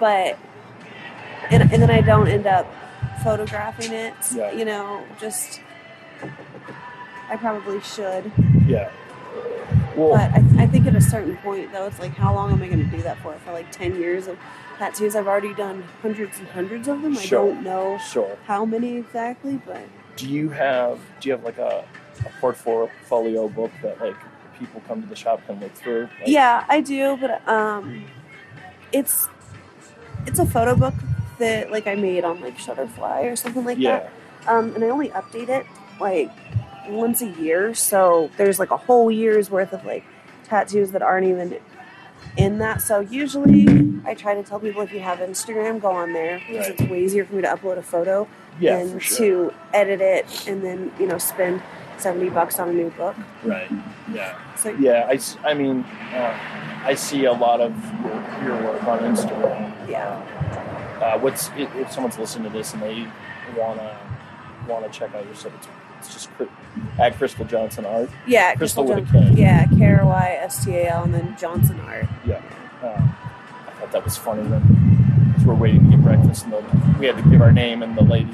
but 0.00 0.38
and, 1.50 1.62
and 1.72 1.82
then 1.82 1.90
I 1.90 2.00
don't 2.00 2.28
end 2.28 2.46
up 2.46 2.66
photographing 3.22 3.92
it. 3.92 4.14
Yeah. 4.34 4.52
You 4.52 4.64
know, 4.64 5.04
just 5.20 5.60
I 7.30 7.36
probably 7.36 7.80
should, 7.80 8.30
Yeah. 8.66 8.90
Well, 9.96 10.10
but 10.12 10.30
I, 10.30 10.62
I 10.62 10.66
think 10.66 10.86
at 10.86 10.94
a 10.94 11.00
certain 11.00 11.36
point 11.38 11.72
though, 11.72 11.86
it's 11.86 11.98
like 11.98 12.14
how 12.14 12.34
long 12.34 12.52
am 12.52 12.62
I 12.62 12.68
going 12.68 12.88
to 12.88 12.96
do 12.96 13.02
that 13.02 13.18
for? 13.20 13.34
For 13.44 13.52
like 13.52 13.70
ten 13.72 13.96
years 13.96 14.26
of 14.26 14.38
tattoos, 14.78 15.16
I've 15.16 15.26
already 15.26 15.52
done 15.54 15.82
hundreds 16.02 16.38
and 16.38 16.48
hundreds 16.48 16.88
of 16.88 17.02
them. 17.02 17.14
Sure, 17.14 17.42
I 17.42 17.46
don't 17.48 17.64
know 17.64 17.98
sure. 17.98 18.38
how 18.46 18.64
many 18.64 18.96
exactly, 18.96 19.60
but 19.66 19.82
Do 20.16 20.28
you 20.28 20.48
have 20.50 21.00
do 21.20 21.28
you 21.28 21.32
have 21.32 21.44
like 21.44 21.58
a, 21.58 21.84
a 22.24 22.40
portfolio 22.40 23.48
book 23.48 23.72
that 23.82 24.00
like 24.00 24.16
people 24.58 24.80
come 24.86 25.02
to 25.02 25.08
the 25.08 25.16
shop 25.16 25.44
can 25.46 25.60
look 25.60 25.74
through? 25.74 26.08
Like, 26.20 26.28
yeah, 26.28 26.64
I 26.68 26.80
do. 26.80 27.16
But 27.20 27.46
um, 27.48 28.04
it's 28.92 29.28
it's 30.26 30.38
a 30.38 30.46
photo 30.46 30.74
book 30.76 30.94
that 31.38 31.70
like 31.70 31.86
I 31.86 31.94
made 31.94 32.24
on 32.24 32.40
like 32.40 32.56
Shutterfly 32.58 33.30
or 33.32 33.36
something 33.36 33.64
like 33.64 33.78
Yeah. 33.78 33.98
that. 34.00 34.52
Um, 34.52 34.74
and 34.74 34.84
I 34.84 34.88
only 34.88 35.08
update 35.10 35.48
it 35.48 35.66
like 36.00 36.30
once 36.88 37.20
a 37.22 37.28
year, 37.28 37.74
so 37.74 38.30
there's 38.36 38.58
like 38.58 38.70
a 38.70 38.76
whole 38.76 39.10
year's 39.10 39.50
worth 39.50 39.72
of 39.72 39.84
like 39.84 40.04
tattoos 40.44 40.92
that 40.92 41.02
aren't 41.02 41.26
even 41.26 41.58
in 42.36 42.58
that. 42.58 42.80
So 42.80 43.00
usually 43.00 44.00
I 44.06 44.14
try 44.14 44.34
to 44.34 44.42
tell 44.42 44.58
people 44.60 44.80
if 44.82 44.92
you 44.92 45.00
have 45.00 45.18
Instagram, 45.18 45.80
go 45.80 45.90
on 45.90 46.12
there 46.12 46.40
because 46.46 46.68
Right. 46.68 46.80
it's 46.80 46.90
way 46.90 47.02
easier 47.04 47.24
for 47.24 47.34
me 47.34 47.42
to 47.42 47.48
upload 47.48 47.76
a 47.78 47.82
photo 47.82 48.26
Yeah, 48.60 48.78
than 48.78 48.98
sure. 49.00 49.16
to 49.18 49.54
edit 49.74 50.00
it 50.00 50.46
and 50.48 50.62
then 50.64 50.92
you 50.98 51.06
know 51.06 51.18
spend 51.18 51.60
seventy 51.98 52.30
bucks 52.30 52.58
on 52.58 52.68
a 52.70 52.72
new 52.72 52.90
book. 52.90 53.16
Right. 53.44 53.68
Yeah. 54.14 54.38
So 54.56 54.70
Yeah. 54.70 55.12
I 55.44 55.52
mean, 55.54 55.84
uh, 56.14 56.38
I 56.84 56.94
see 56.94 57.24
a 57.26 57.32
lot 57.32 57.60
of 57.60 57.74
your, 58.42 58.54
your 58.54 58.62
work 58.72 58.82
on 58.84 59.00
Instagram. 59.00 59.72
yeah. 59.90 60.57
Uh, 61.00 61.18
what's 61.18 61.48
if 61.56 61.74
if 61.76 61.92
someone's 61.92 62.18
listening 62.18 62.50
to 62.50 62.56
this 62.56 62.74
and 62.74 62.82
they 62.82 63.06
wanna 63.56 63.96
wanna 64.68 64.88
check 64.88 65.14
out 65.14 65.24
your 65.24 65.34
stuff? 65.34 65.52
It's, 65.56 65.68
it's 66.00 66.12
just 66.14 66.30
at 66.98 67.14
Krystal 67.18 67.48
Johnson 67.48 67.84
Art. 67.86 68.10
Yeah, 68.26 68.54
Krystal 68.54 68.84
Krystal 68.84 68.88
with 68.88 68.98
a 68.98 69.12
Jon- 69.12 69.34
K. 69.36 69.40
Yeah, 69.42 69.66
K 69.66 69.84
R 69.86 70.06
Y 70.06 70.38
S 70.42 70.64
T 70.64 70.74
A 70.76 70.86
L 70.90 71.04
and 71.04 71.14
then 71.14 71.36
Johnson 71.38 71.80
Art. 71.80 72.06
Yeah. 72.26 72.36
Um, 72.82 73.14
I 73.66 73.70
thought 73.80 73.92
that 73.92 74.04
was 74.04 74.16
funny 74.16 74.42
then. 74.48 74.62
because 75.28 75.44
we're 75.44 75.54
waiting 75.54 75.84
to 75.90 75.96
get 75.96 76.02
breakfast 76.04 76.44
and 76.44 76.52
the, 76.52 76.64
we 76.98 77.06
had 77.06 77.16
to 77.16 77.28
give 77.30 77.40
our 77.42 77.52
name 77.52 77.82
and 77.82 77.96
the 77.96 78.02
lady 78.02 78.32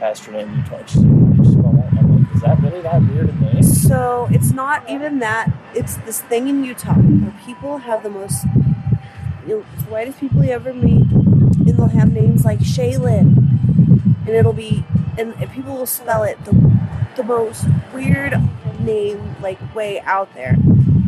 asked 0.00 0.24
her 0.26 0.32
name. 0.32 0.54
Utah. 0.56 0.78
She's 0.86 0.96
like, 1.02 1.06
"How 1.06 1.32
do 1.32 1.42
you 1.42 1.50
spell 1.50 1.72
that?" 1.72 1.98
I'm 1.98 2.24
like, 2.24 2.34
"Is 2.36 2.42
that 2.42 2.60
really 2.62 2.80
that 2.82 3.02
weird 3.02 3.28
a 3.30 3.34
name?" 3.40 3.62
So 3.62 4.28
it's 4.30 4.52
not 4.52 4.88
even 4.88 5.18
that. 5.20 5.50
It's 5.74 5.96
this 5.98 6.20
thing 6.22 6.48
in 6.48 6.64
Utah 6.64 6.94
where 6.94 7.34
people 7.44 7.78
have 7.78 8.02
the 8.02 8.10
most 8.10 8.44
you 9.46 9.54
know, 9.60 9.60
whitest 9.88 10.20
people 10.20 10.44
you 10.44 10.50
ever 10.50 10.74
meet, 10.74 11.07
have 12.08 12.22
names 12.22 12.44
like 12.44 12.60
Shaylin, 12.60 13.36
and 14.26 14.28
it'll 14.28 14.52
be, 14.52 14.84
and 15.16 15.34
people 15.52 15.74
will 15.76 15.86
spell 15.86 16.22
it 16.22 16.42
the, 16.44 16.52
the 17.16 17.22
most 17.22 17.66
weird 17.92 18.34
name, 18.80 19.36
like 19.40 19.58
way 19.74 20.00
out 20.00 20.32
there. 20.34 20.56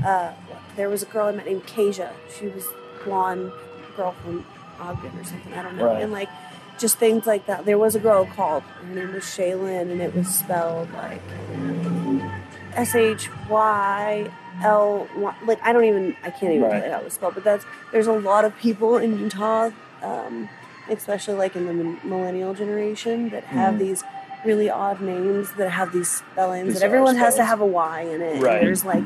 Uh, 0.04 0.32
there 0.76 0.88
was 0.88 1.02
a 1.02 1.06
girl 1.06 1.26
I 1.28 1.32
met 1.32 1.46
named 1.46 1.66
Kasia. 1.66 2.12
She 2.38 2.46
was 2.48 2.64
blonde 3.04 3.52
girl 3.96 4.12
from 4.22 4.44
Ogden 4.78 5.18
or 5.18 5.24
something. 5.24 5.52
I 5.54 5.62
don't 5.62 5.76
know. 5.76 5.86
Right. 5.86 6.02
And 6.02 6.12
like 6.12 6.28
just 6.78 6.98
things 6.98 7.26
like 7.26 7.46
that. 7.46 7.64
There 7.66 7.78
was 7.78 7.94
a 7.94 7.98
girl 8.00 8.24
called. 8.26 8.62
Her 8.62 8.94
name 8.94 9.12
was 9.12 9.24
Shaylin, 9.24 9.90
and 9.90 10.00
it 10.00 10.14
was 10.14 10.28
spelled 10.28 10.90
like 10.92 11.20
S 12.74 12.94
H 12.94 13.28
Y 13.48 14.30
L. 14.62 15.06
Like 15.44 15.60
I 15.62 15.72
don't 15.72 15.84
even. 15.84 16.16
I 16.22 16.30
can't 16.30 16.54
even 16.54 16.62
Right. 16.62 16.72
tell 16.80 16.86
you 16.86 16.92
how 16.92 17.00
it 17.00 17.04
was 17.04 17.12
spelled. 17.14 17.34
But 17.34 17.44
that's 17.44 17.64
there's 17.92 18.06
a 18.06 18.12
lot 18.12 18.44
of 18.44 18.56
people 18.58 18.96
in 18.96 19.18
Utah, 19.18 19.70
um, 20.02 20.48
especially 20.90 21.34
like 21.34 21.56
in 21.56 21.66
the 21.66 21.74
millennial 22.06 22.54
generation, 22.54 23.28
that 23.30 23.44
have 23.44 23.74
Mhm. 23.74 23.78
these 23.78 24.04
really 24.44 24.70
odd 24.70 25.00
names 25.02 25.52
that 25.58 25.68
have 25.70 25.92
these 25.92 26.08
spellings 26.08 26.72
that 26.74 26.82
everyone 26.82 27.14
has 27.16 27.34
to 27.34 27.44
have 27.44 27.60
a 27.60 27.66
Y 27.66 28.00
in 28.02 28.22
it. 28.22 28.42
Right. 28.42 28.60
there's 28.62 28.84
like 28.86 29.04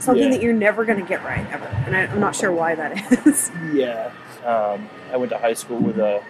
something 0.00 0.24
Yeah. 0.24 0.30
that 0.30 0.42
you're 0.42 0.52
never 0.54 0.84
gonna 0.84 1.02
get 1.02 1.22
right 1.24 1.46
ever, 1.52 1.66
and 1.86 1.96
I, 1.96 2.00
I'm 2.06 2.18
not 2.20 2.34
sure 2.34 2.50
why 2.52 2.74
that 2.74 3.26
is. 3.26 3.50
Yeah. 3.72 4.10
Um, 4.44 4.88
I 5.12 5.16
went 5.16 5.30
to 5.30 5.38
high 5.38 5.54
school 5.54 5.78
with 5.78 5.98
a 5.98 6.20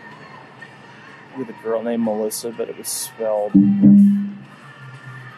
with 1.38 1.48
a 1.48 1.54
girl 1.64 1.82
named 1.82 2.02
Melissa, 2.04 2.50
but 2.50 2.68
it 2.68 2.76
was 2.76 2.88
spelled 2.88 3.54
with 3.54 4.36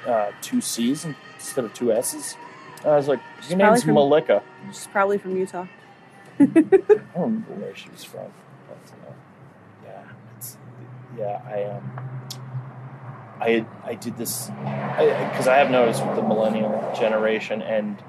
uh, 0.08 0.32
two 0.42 0.60
C's 0.60 1.06
instead 1.36 1.64
of 1.64 1.72
two 1.72 1.92
S's. 1.92 2.36
And 2.82 2.92
I 2.92 2.96
was 2.96 3.06
like, 3.06 3.20
She's 3.40 3.50
"Your 3.50 3.60
probably 3.60 3.72
name's 3.74 3.84
from- 3.84 3.94
Malika." 3.94 4.42
She's 4.72 4.86
probably 4.88 5.18
from 5.18 5.36
Utah. 5.36 5.66
I 6.40 6.44
don't 6.46 6.66
remember 7.14 7.52
where 7.54 7.76
she 7.76 7.88
was 7.90 8.02
from. 8.02 8.26
But, 8.68 8.92
uh, 9.08 9.12
yeah, 9.84 10.02
it's, 10.36 10.56
yeah. 11.18 11.40
I 11.46 11.64
um, 11.64 12.04
I 13.40 13.66
I 13.84 13.94
did 13.94 14.16
this 14.16 14.46
because 14.46 15.48
I, 15.48 15.56
have 15.58 15.70
noticed 15.70 16.04
with 16.04 16.16
the 16.16 16.22
millennial 16.22 16.92
generation 16.98 17.62
and 17.62 18.02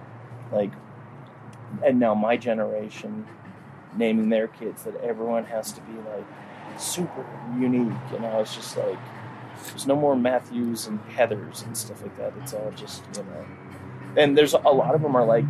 like, 0.51 0.71
and 1.83 1.99
now 1.99 2.13
my 2.13 2.37
generation 2.37 3.27
naming 3.97 4.29
their 4.29 4.47
kids 4.47 4.83
that 4.83 4.95
everyone 4.97 5.45
has 5.45 5.71
to 5.73 5.81
be 5.81 5.93
like 5.93 6.25
super 6.79 7.25
unique, 7.59 7.93
and 8.13 8.25
I 8.25 8.37
was 8.37 8.53
just 8.53 8.77
like, 8.77 8.99
there's 9.67 9.87
no 9.87 9.95
more 9.95 10.15
Matthews 10.15 10.87
and 10.87 10.99
Heathers 11.09 11.65
and 11.65 11.75
stuff 11.75 12.01
like 12.01 12.15
that. 12.17 12.33
It's 12.41 12.53
all 12.53 12.71
just 12.75 13.03
you 13.15 13.23
know, 13.23 13.45
and 14.17 14.37
there's 14.37 14.53
a 14.53 14.59
lot 14.59 14.95
of 14.95 15.01
them 15.01 15.15
are 15.15 15.25
like 15.25 15.45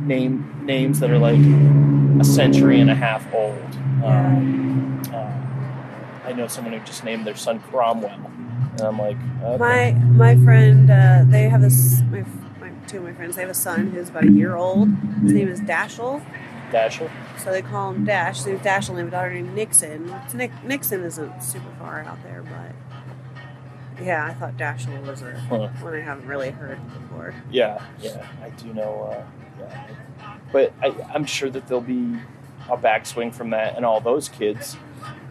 name 0.00 0.64
names 0.64 1.00
that 1.00 1.10
are 1.10 1.18
like 1.18 1.40
a 2.20 2.24
century 2.24 2.80
and 2.80 2.90
a 2.90 2.94
half 2.94 3.26
old. 3.32 3.58
Um, 4.04 5.02
uh, 5.12 5.51
I 6.24 6.32
know 6.32 6.46
someone 6.46 6.74
who 6.74 6.80
just 6.84 7.04
named 7.04 7.26
their 7.26 7.36
son 7.36 7.60
Cromwell, 7.60 8.10
and 8.72 8.80
I'm 8.80 8.98
like, 8.98 9.16
okay. 9.42 9.56
My 9.58 9.92
my 9.92 10.36
friend, 10.44 10.90
uh, 10.90 11.24
they 11.26 11.48
have 11.48 11.60
this. 11.62 12.00
My, 12.10 12.24
my 12.60 12.70
two 12.86 12.98
of 12.98 13.04
my 13.04 13.12
friends, 13.12 13.36
they 13.36 13.42
have 13.42 13.50
a 13.50 13.54
son 13.54 13.90
who's 13.90 14.08
about 14.08 14.24
a 14.24 14.30
year 14.30 14.54
old. 14.56 14.88
His 15.22 15.32
name 15.32 15.48
is 15.48 15.60
Dashel, 15.60 16.24
Dasher. 16.70 17.10
so 17.38 17.50
they 17.50 17.62
call 17.62 17.90
him 17.92 18.04
Dash. 18.04 18.38
His 18.38 18.46
name's 18.46 18.60
Dashel. 18.62 18.88
and 18.90 18.96
They 18.98 19.02
have 19.02 19.08
a 19.08 19.10
daughter 19.10 19.34
named 19.34 19.54
Nixon. 19.54 20.14
Nick, 20.34 20.50
Nixon 20.64 21.02
isn't 21.04 21.42
super 21.42 21.70
far 21.78 22.00
out 22.02 22.22
there, 22.22 22.42
but 22.42 24.02
yeah, 24.04 24.24
I 24.26 24.34
thought 24.34 24.56
Dashel 24.56 25.04
was 25.06 25.22
a 25.22 25.32
Huh. 25.48 25.68
one 25.80 25.94
I 25.94 26.00
haven't 26.00 26.26
really 26.26 26.50
heard 26.50 26.78
before. 26.92 27.34
Yeah, 27.50 27.82
yeah, 28.00 28.26
I 28.42 28.50
do 28.50 28.72
know. 28.72 29.12
Uh, 29.12 29.24
yeah, 29.60 29.86
but 30.52 30.72
I, 30.82 30.94
I'm 31.14 31.24
sure 31.24 31.50
that 31.50 31.66
there'll 31.68 31.80
be 31.82 32.16
a 32.70 32.76
backswing 32.76 33.34
from 33.34 33.50
that, 33.50 33.76
and 33.76 33.84
all 33.84 34.00
those 34.00 34.28
kids 34.28 34.76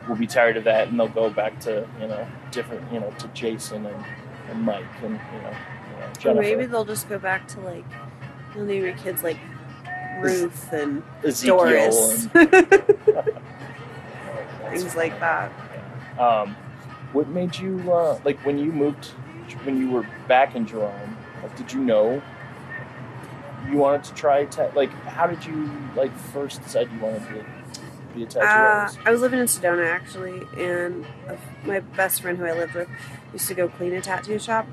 will 0.08 0.15
be 0.15 0.27
tired 0.27 0.58
of 0.58 0.63
that, 0.65 0.88
and 0.88 1.00
they'll 1.00 1.08
go 1.08 1.29
back 1.29 1.60
to 1.62 1.88
you 2.00 2.08
know 2.08 2.27
different, 2.51 2.91
you 2.91 3.00
know, 3.00 3.12
to 3.20 3.27
Jason 3.29 3.86
and, 3.86 4.05
and 4.50 4.62
Mike 4.63 4.84
and 5.03 5.13
you 5.13 5.41
know, 5.41 5.53
you 6.20 6.25
know 6.25 6.31
Or 6.31 6.41
maybe 6.41 6.65
they'll 6.65 6.86
just 6.86 7.10
go 7.10 7.20
back 7.20 7.48
to 7.50 7.60
like 7.62 7.86
you'll 8.55 8.65
name 8.65 8.84
your 8.84 8.96
kids 8.96 9.24
like 9.24 9.38
Ruth 10.20 10.72
and 10.74 11.03
Ezekiel 11.24 11.58
Doris, 11.58 12.27
and 12.34 12.51
things 14.70 14.96
like 14.96 15.20
that. 15.20 15.51
Um, 16.20 16.55
what 17.13 17.27
made 17.29 17.58
you 17.58 17.91
uh, 17.91 18.20
like 18.24 18.43
when 18.46 18.58
you 18.58 18.72
moved 18.72 19.05
when 19.63 19.77
you 19.77 19.91
were 19.91 20.08
back 20.27 20.55
in 20.55 20.65
Jerome? 20.65 21.17
Like, 21.41 21.55
did 21.55 21.74
you 21.74 21.81
know 21.81 22.22
you 23.70 23.77
wanted 23.77 24.03
to 24.05 24.13
try 24.13 24.46
ta- 24.46 24.72
like 24.75 24.91
how 25.05 25.27
did 25.27 25.46
you 25.46 25.72
like 25.96 26.15
first 26.15 26.63
decide 26.63 26.91
you 26.91 27.00
wanted 27.00 27.27
to 27.29 27.46
be 28.15 28.24
a 28.24 28.25
tattoo 28.25 28.46
Uh? 28.46 28.89
I 29.06 29.12
was 29.12 29.22
living 29.22 29.39
in 29.39 29.46
Sedona 29.46 29.88
actually, 29.89 30.41
and 30.58 31.06
my 31.65 31.80
best 31.80 32.22
friend 32.22 32.38
who 32.38 32.46
I 32.46 32.53
lived 32.53 32.74
with 32.74 32.88
used 33.34 33.48
to 33.48 33.53
go 33.53 33.68
clean 33.70 33.94
a 33.94 34.01
tattoo 34.01 34.39
shop. 34.39 34.68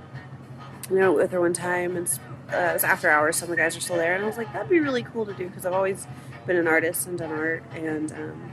We 0.90 0.98
went 0.98 1.14
with 1.14 1.30
her 1.32 1.40
one 1.40 1.52
time, 1.52 1.96
and 1.96 2.06
uh, 2.52 2.56
it 2.56 2.72
was 2.74 2.84
after 2.84 3.10
hours. 3.10 3.36
Some 3.36 3.46
of 3.46 3.50
the 3.50 3.56
guys 3.56 3.74
were 3.74 3.80
still 3.80 3.96
there, 3.96 4.14
and 4.14 4.24
I 4.24 4.26
was 4.26 4.36
like, 4.38 4.52
"That'd 4.52 4.70
be 4.70 4.80
really 4.80 5.02
cool 5.02 5.26
to 5.26 5.34
do," 5.34 5.48
because 5.48 5.66
I've 5.66 5.74
always 5.74 6.06
been 6.46 6.56
an 6.56 6.66
artist 6.66 7.06
and 7.06 7.18
done 7.18 7.30
art, 7.30 7.62
and 7.74 8.10
um, 8.12 8.52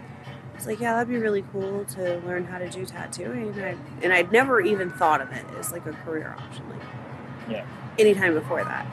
I 0.53 0.55
was 0.57 0.67
like, 0.67 0.79
"Yeah, 0.81 0.93
that'd 0.93 1.07
be 1.07 1.17
really 1.17 1.43
cool 1.53 1.85
to 1.85 2.17
learn 2.25 2.43
how 2.45 2.57
to 2.57 2.69
do 2.69 2.85
tattooing." 2.85 3.49
And, 3.57 3.63
I, 3.63 3.75
and 4.03 4.11
I'd 4.13 4.31
never 4.33 4.59
even 4.59 4.91
thought 4.91 5.21
of 5.21 5.31
it 5.31 5.45
as 5.57 5.71
like 5.71 5.85
a 5.85 5.93
career 5.93 6.35
option, 6.37 6.69
like 6.69 6.81
Yeah. 7.49 7.65
anytime 7.97 8.33
before 8.33 8.63
that. 8.65 8.85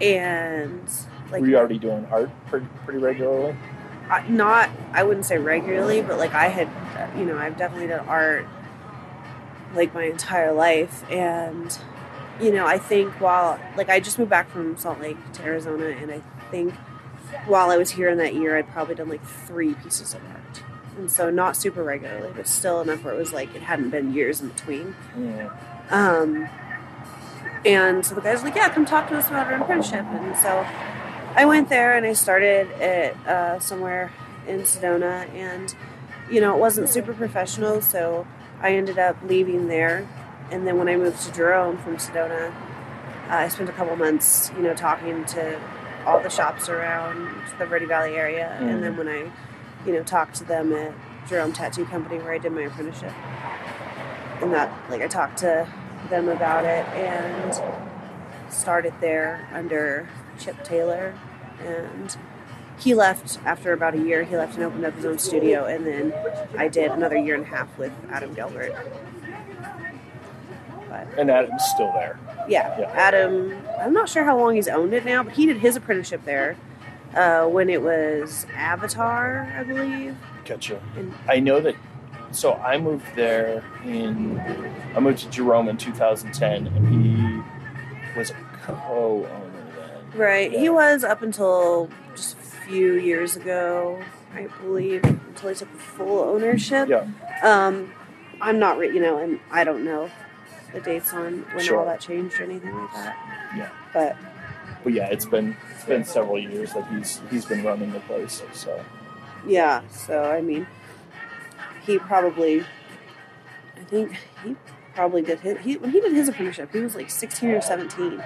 And 0.00 0.88
like, 1.30 1.40
Were 1.40 1.48
you 1.48 1.56
already 1.56 1.78
doing 1.78 2.06
art 2.10 2.30
pretty, 2.46 2.66
pretty 2.84 2.98
regularly? 3.00 3.56
Not 4.28 4.70
I 4.92 5.02
wouldn't 5.02 5.26
say 5.26 5.38
regularly, 5.38 6.00
but 6.02 6.18
like 6.18 6.34
I 6.34 6.48
had, 6.48 6.68
you 7.18 7.24
know, 7.24 7.36
I've 7.36 7.56
definitely 7.56 7.88
done 7.88 8.06
art 8.08 8.46
like 9.74 9.92
my 9.94 10.04
entire 10.04 10.52
life, 10.52 11.04
and 11.10 11.76
you 12.40 12.52
know, 12.52 12.66
I 12.66 12.78
think 12.78 13.20
while 13.20 13.60
like 13.76 13.88
I 13.88 14.00
just 14.00 14.18
moved 14.18 14.30
back 14.30 14.50
from 14.50 14.76
Salt 14.76 15.00
Lake 15.00 15.18
to 15.34 15.42
Arizona, 15.42 15.86
and 15.86 16.10
I 16.10 16.22
think 16.50 16.74
while 17.46 17.70
I 17.70 17.76
was 17.76 17.90
here 17.90 18.08
in 18.08 18.18
that 18.18 18.34
year, 18.34 18.56
I'd 18.56 18.68
probably 18.68 18.94
done 18.94 19.08
like 19.08 19.24
three 19.24 19.74
pieces 19.74 20.14
of 20.14 20.22
art. 20.24 20.62
And 20.96 21.10
so 21.10 21.30
not 21.30 21.56
super 21.56 21.84
regularly, 21.84 22.32
but 22.34 22.48
still 22.48 22.80
enough 22.80 23.04
where 23.04 23.14
it 23.14 23.18
was 23.18 23.32
like 23.32 23.54
it 23.54 23.62
hadn't 23.62 23.90
been 23.90 24.12
years 24.12 24.40
in 24.40 24.48
between. 24.48 24.96
Mm. 25.16 25.92
Um, 25.92 26.48
and 27.64 28.04
so 28.04 28.14
the 28.14 28.20
guy's 28.20 28.40
were 28.40 28.48
like, 28.48 28.56
yeah, 28.56 28.68
come 28.68 28.84
talk 28.84 29.08
to 29.10 29.16
us 29.16 29.28
about 29.28 29.46
our 29.46 29.60
apprenticeship. 29.60 30.04
And 30.06 30.36
so 30.36 30.66
I 31.34 31.44
went 31.44 31.68
there 31.68 31.96
and 31.96 32.04
I 32.06 32.12
started 32.14 32.70
at 32.80 33.14
uh, 33.26 33.60
somewhere 33.60 34.12
in 34.46 34.60
Sedona. 34.60 35.28
And, 35.34 35.74
you 36.30 36.40
know, 36.40 36.54
it 36.54 36.58
wasn't 36.58 36.88
super 36.88 37.12
professional. 37.12 37.80
So 37.80 38.26
I 38.60 38.74
ended 38.74 38.98
up 38.98 39.16
leaving 39.24 39.68
there. 39.68 40.08
And 40.50 40.66
then 40.66 40.78
when 40.78 40.88
I 40.88 40.96
moved 40.96 41.20
to 41.22 41.32
Jerome 41.32 41.78
from 41.78 41.96
Sedona, 41.96 42.50
uh, 42.50 42.54
I 43.28 43.48
spent 43.48 43.68
a 43.68 43.72
couple 43.72 43.94
months, 43.96 44.50
you 44.56 44.62
know, 44.62 44.74
talking 44.74 45.24
to 45.26 45.60
all 46.06 46.20
the 46.20 46.30
shops 46.30 46.68
around 46.68 47.28
the 47.58 47.66
Verde 47.66 47.84
Valley 47.84 48.16
area. 48.16 48.56
Mm. 48.60 48.70
And 48.70 48.82
then 48.82 48.96
when 48.96 49.08
I, 49.08 49.30
you 49.86 49.92
know, 49.92 50.02
talked 50.02 50.36
to 50.36 50.44
them 50.44 50.72
at 50.72 50.94
Jerome 51.28 51.52
Tattoo 51.52 51.84
Company 51.84 52.18
where 52.18 52.32
I 52.32 52.38
did 52.38 52.52
my 52.52 52.62
apprenticeship. 52.62 53.12
And 54.40 54.52
that, 54.54 54.72
like, 54.90 55.02
I 55.02 55.08
talked 55.08 55.38
to 55.38 55.68
them 56.08 56.28
about 56.28 56.64
it 56.64 56.86
and 56.94 57.60
started 58.50 58.94
there 59.00 59.46
under 59.52 60.08
Chip 60.38 60.62
Taylor. 60.64 61.14
And 61.64 62.16
he 62.78 62.94
left 62.94 63.38
after 63.44 63.72
about 63.72 63.94
a 63.94 63.98
year. 63.98 64.22
He 64.24 64.36
left 64.36 64.54
and 64.56 64.64
opened 64.64 64.84
up 64.84 64.94
his 64.94 65.04
own 65.04 65.18
studio. 65.18 65.64
And 65.64 65.86
then 65.86 66.14
I 66.56 66.68
did 66.68 66.90
another 66.90 67.16
year 67.16 67.34
and 67.34 67.44
a 67.44 67.48
half 67.48 67.76
with 67.78 67.92
Adam 68.10 68.34
Gilbert. 68.34 68.72
But 70.88 71.06
And 71.18 71.30
Adam's 71.30 71.64
still 71.74 71.92
there. 71.92 72.18
yeah, 72.48 72.78
Yeah. 72.80 72.90
Adam, 72.94 73.58
I'm 73.80 73.92
not 73.92 74.08
sure 74.08 74.24
how 74.24 74.38
long 74.38 74.54
he's 74.54 74.68
owned 74.68 74.94
it 74.94 75.04
now, 75.04 75.22
but 75.22 75.34
he 75.34 75.46
did 75.46 75.58
his 75.58 75.76
apprenticeship 75.76 76.24
there 76.24 76.56
uh, 77.14 77.44
when 77.46 77.68
it 77.68 77.82
was 77.82 78.46
Avatar, 78.54 79.52
I 79.56 79.64
believe. 79.64 80.16
Gotcha. 80.44 80.80
And 80.96 81.12
I 81.28 81.40
know 81.40 81.60
that. 81.60 81.74
So 82.30 82.54
I 82.54 82.76
moved 82.78 83.06
there 83.16 83.64
in. 83.84 84.38
I 84.94 85.00
moved 85.00 85.20
to 85.20 85.30
Jerome 85.30 85.66
in 85.68 85.78
2010, 85.78 86.66
and 86.66 86.88
he 88.14 88.18
was 88.18 88.30
a 88.30 88.34
co-owner. 88.64 89.47
Right. 90.14 90.50
He 90.52 90.68
was 90.68 91.04
up 91.04 91.22
until 91.22 91.88
just 92.14 92.34
a 92.34 92.40
few 92.40 92.94
years 92.94 93.36
ago, 93.36 94.02
I 94.34 94.46
believe, 94.62 95.04
until 95.04 95.48
he 95.50 95.54
took 95.54 95.74
full 95.76 96.20
ownership. 96.20 96.88
Yeah. 96.88 97.06
Um, 97.42 97.92
I'm 98.40 98.58
not, 98.58 98.78
re- 98.78 98.92
you 98.92 99.00
know, 99.00 99.18
and 99.18 99.40
I 99.50 99.64
don't 99.64 99.84
know 99.84 100.10
the 100.72 100.80
dates 100.80 101.12
on 101.12 101.42
when 101.54 101.64
Sure. 101.64 101.78
all 101.78 101.86
that 101.86 102.00
changed 102.00 102.38
or 102.40 102.44
anything 102.44 102.74
like 102.76 102.92
that. 102.92 103.16
Yeah. 103.56 103.70
But 103.92 104.16
But 104.84 104.92
yeah, 104.92 105.06
it's 105.08 105.24
been 105.26 105.56
it's 105.74 105.84
been 105.84 106.04
several 106.04 106.38
years 106.38 106.72
that 106.74 106.86
he's 106.88 107.20
he's 107.30 107.44
been 107.46 107.64
running 107.64 107.92
the 107.92 108.00
place. 108.00 108.42
So 108.52 108.84
yeah, 109.46 109.82
so 109.88 110.24
I 110.24 110.40
mean, 110.42 110.66
he 111.82 111.98
probably, 111.98 112.60
I 113.76 113.84
think 113.88 114.12
he 114.44 114.56
probably 114.94 115.22
did 115.22 115.40
his, 115.40 115.58
he, 115.58 115.76
when 115.78 115.90
he 115.90 116.00
did 116.00 116.12
his 116.12 116.28
apprenticeship, 116.28 116.70
he 116.72 116.80
was 116.80 116.94
like 116.94 117.08
16 117.08 117.50
or 117.50 117.60
17. 117.60 118.22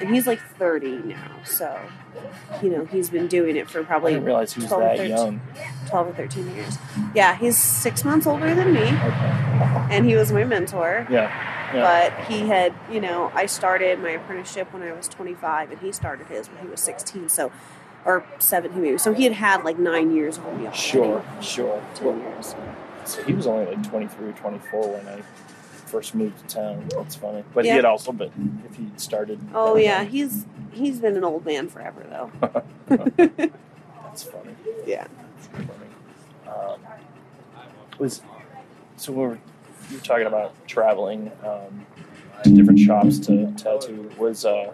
And 0.00 0.14
he's 0.14 0.26
like 0.26 0.40
30 0.58 0.98
now. 1.04 1.36
So, 1.44 1.78
you 2.62 2.70
know, 2.70 2.84
he's 2.86 3.08
been 3.08 3.26
doing 3.26 3.56
it 3.56 3.68
for 3.70 3.82
probably 3.82 4.12
I 4.12 4.14
didn't 4.14 4.26
realize 4.26 4.52
he 4.52 4.60
was 4.60 4.68
12 4.68 4.82
that 4.82 4.96
13. 4.98 5.16
young. 5.16 5.40
12 5.88 6.08
or 6.08 6.12
13 6.12 6.54
years. 6.54 6.78
Yeah, 7.14 7.36
he's 7.36 7.56
six 7.56 8.04
months 8.04 8.26
older 8.26 8.54
than 8.54 8.72
me, 8.74 8.82
Okay. 8.82 9.86
and 9.90 10.04
he 10.04 10.14
was 10.14 10.32
my 10.32 10.44
mentor. 10.44 11.06
Yeah. 11.10 11.54
Yeah. 11.74 11.82
But 12.12 12.26
he 12.26 12.46
had, 12.46 12.74
you 12.92 13.00
know, 13.00 13.32
I 13.34 13.46
started 13.46 13.98
my 14.00 14.10
apprenticeship 14.10 14.72
when 14.72 14.82
I 14.82 14.92
was 14.92 15.08
25, 15.08 15.72
and 15.72 15.80
he 15.80 15.90
started 15.92 16.26
his 16.28 16.48
when 16.48 16.62
he 16.62 16.68
was 16.68 16.80
16, 16.80 17.28
so, 17.28 17.50
or 18.04 18.24
17 18.38 18.80
maybe. 18.80 18.98
So 18.98 19.12
he 19.12 19.24
had 19.24 19.32
had 19.32 19.64
like 19.64 19.78
nine 19.78 20.14
years 20.14 20.38
over 20.38 20.52
me 20.52 20.62
already. 20.66 20.76
Sure. 20.76 21.24
Sure. 21.40 21.82
10 21.96 22.20
years. 22.20 22.54
So 23.04 23.22
he 23.24 23.32
was 23.32 23.46
only 23.46 23.66
like 23.74 23.88
23 23.88 24.28
or 24.28 24.32
24 24.32 24.92
when 24.94 25.08
I 25.08 25.22
first 25.86 26.14
moved 26.14 26.38
to 26.48 26.54
town. 26.54 26.88
That's 26.96 27.14
funny. 27.14 27.44
But 27.54 27.64
Yeah. 27.64 27.72
he 27.72 27.76
had 27.76 27.84
also 27.84 28.12
been, 28.12 28.62
if 28.68 28.76
he 28.76 28.88
started. 28.96 29.40
Oh, 29.54 29.76
yeah, 29.76 30.04
he's 30.04 30.44
he's 30.72 31.00
been 31.00 31.16
an 31.16 31.24
old 31.24 31.44
man 31.46 31.68
forever, 31.68 32.04
though. 32.10 32.30
That's 32.88 34.22
funny. 34.24 34.54
Yeah. 34.86 35.06
That's 35.32 35.46
funny. 35.48 35.70
Um, 36.48 36.80
was 37.98 38.22
so 38.96 39.12
we 39.12 39.18
were 39.22 39.38
you 39.90 39.96
were 39.98 40.02
talking 40.04 40.26
about 40.26 40.54
traveling 40.66 41.30
um, 41.44 41.86
to 42.42 42.50
different 42.50 42.78
shops 42.80 43.18
to 43.20 43.52
tattoo. 43.52 44.10
Was 44.18 44.44
uh, 44.44 44.72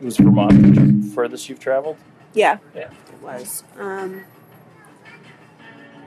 was 0.00 0.16
Vermont 0.16 1.02
the 1.02 1.10
furthest 1.14 1.48
you've 1.48 1.60
traveled? 1.60 1.96
Yeah. 2.34 2.58
Yeah. 2.74 2.90
It 3.12 3.22
was. 3.22 3.64
Um, 3.78 4.24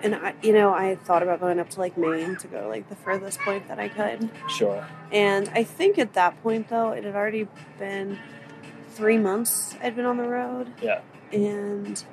and 0.03 0.15
I, 0.15 0.33
you 0.41 0.53
know, 0.53 0.73
I 0.73 0.95
thought 0.95 1.23
about 1.23 1.39
going 1.39 1.59
up 1.59 1.69
to 1.71 1.79
like 1.79 1.97
Maine 1.97 2.35
to 2.37 2.47
go 2.47 2.67
like 2.67 2.89
the 2.89 2.95
furthest 2.95 3.39
point 3.39 3.67
that 3.67 3.79
I 3.79 3.87
could. 3.89 4.29
Sure. 4.49 4.85
And 5.11 5.49
I 5.53 5.63
think 5.63 5.97
at 5.99 6.13
that 6.13 6.41
point, 6.43 6.69
though, 6.69 6.91
it 6.91 7.03
had 7.03 7.15
already 7.15 7.47
been 7.79 8.17
three 8.89 9.17
months 9.17 9.75
I'd 9.81 9.95
been 9.95 10.05
on 10.05 10.17
the 10.17 10.27
road, 10.27 10.67
Yeah. 10.81 11.01
and 11.31 12.03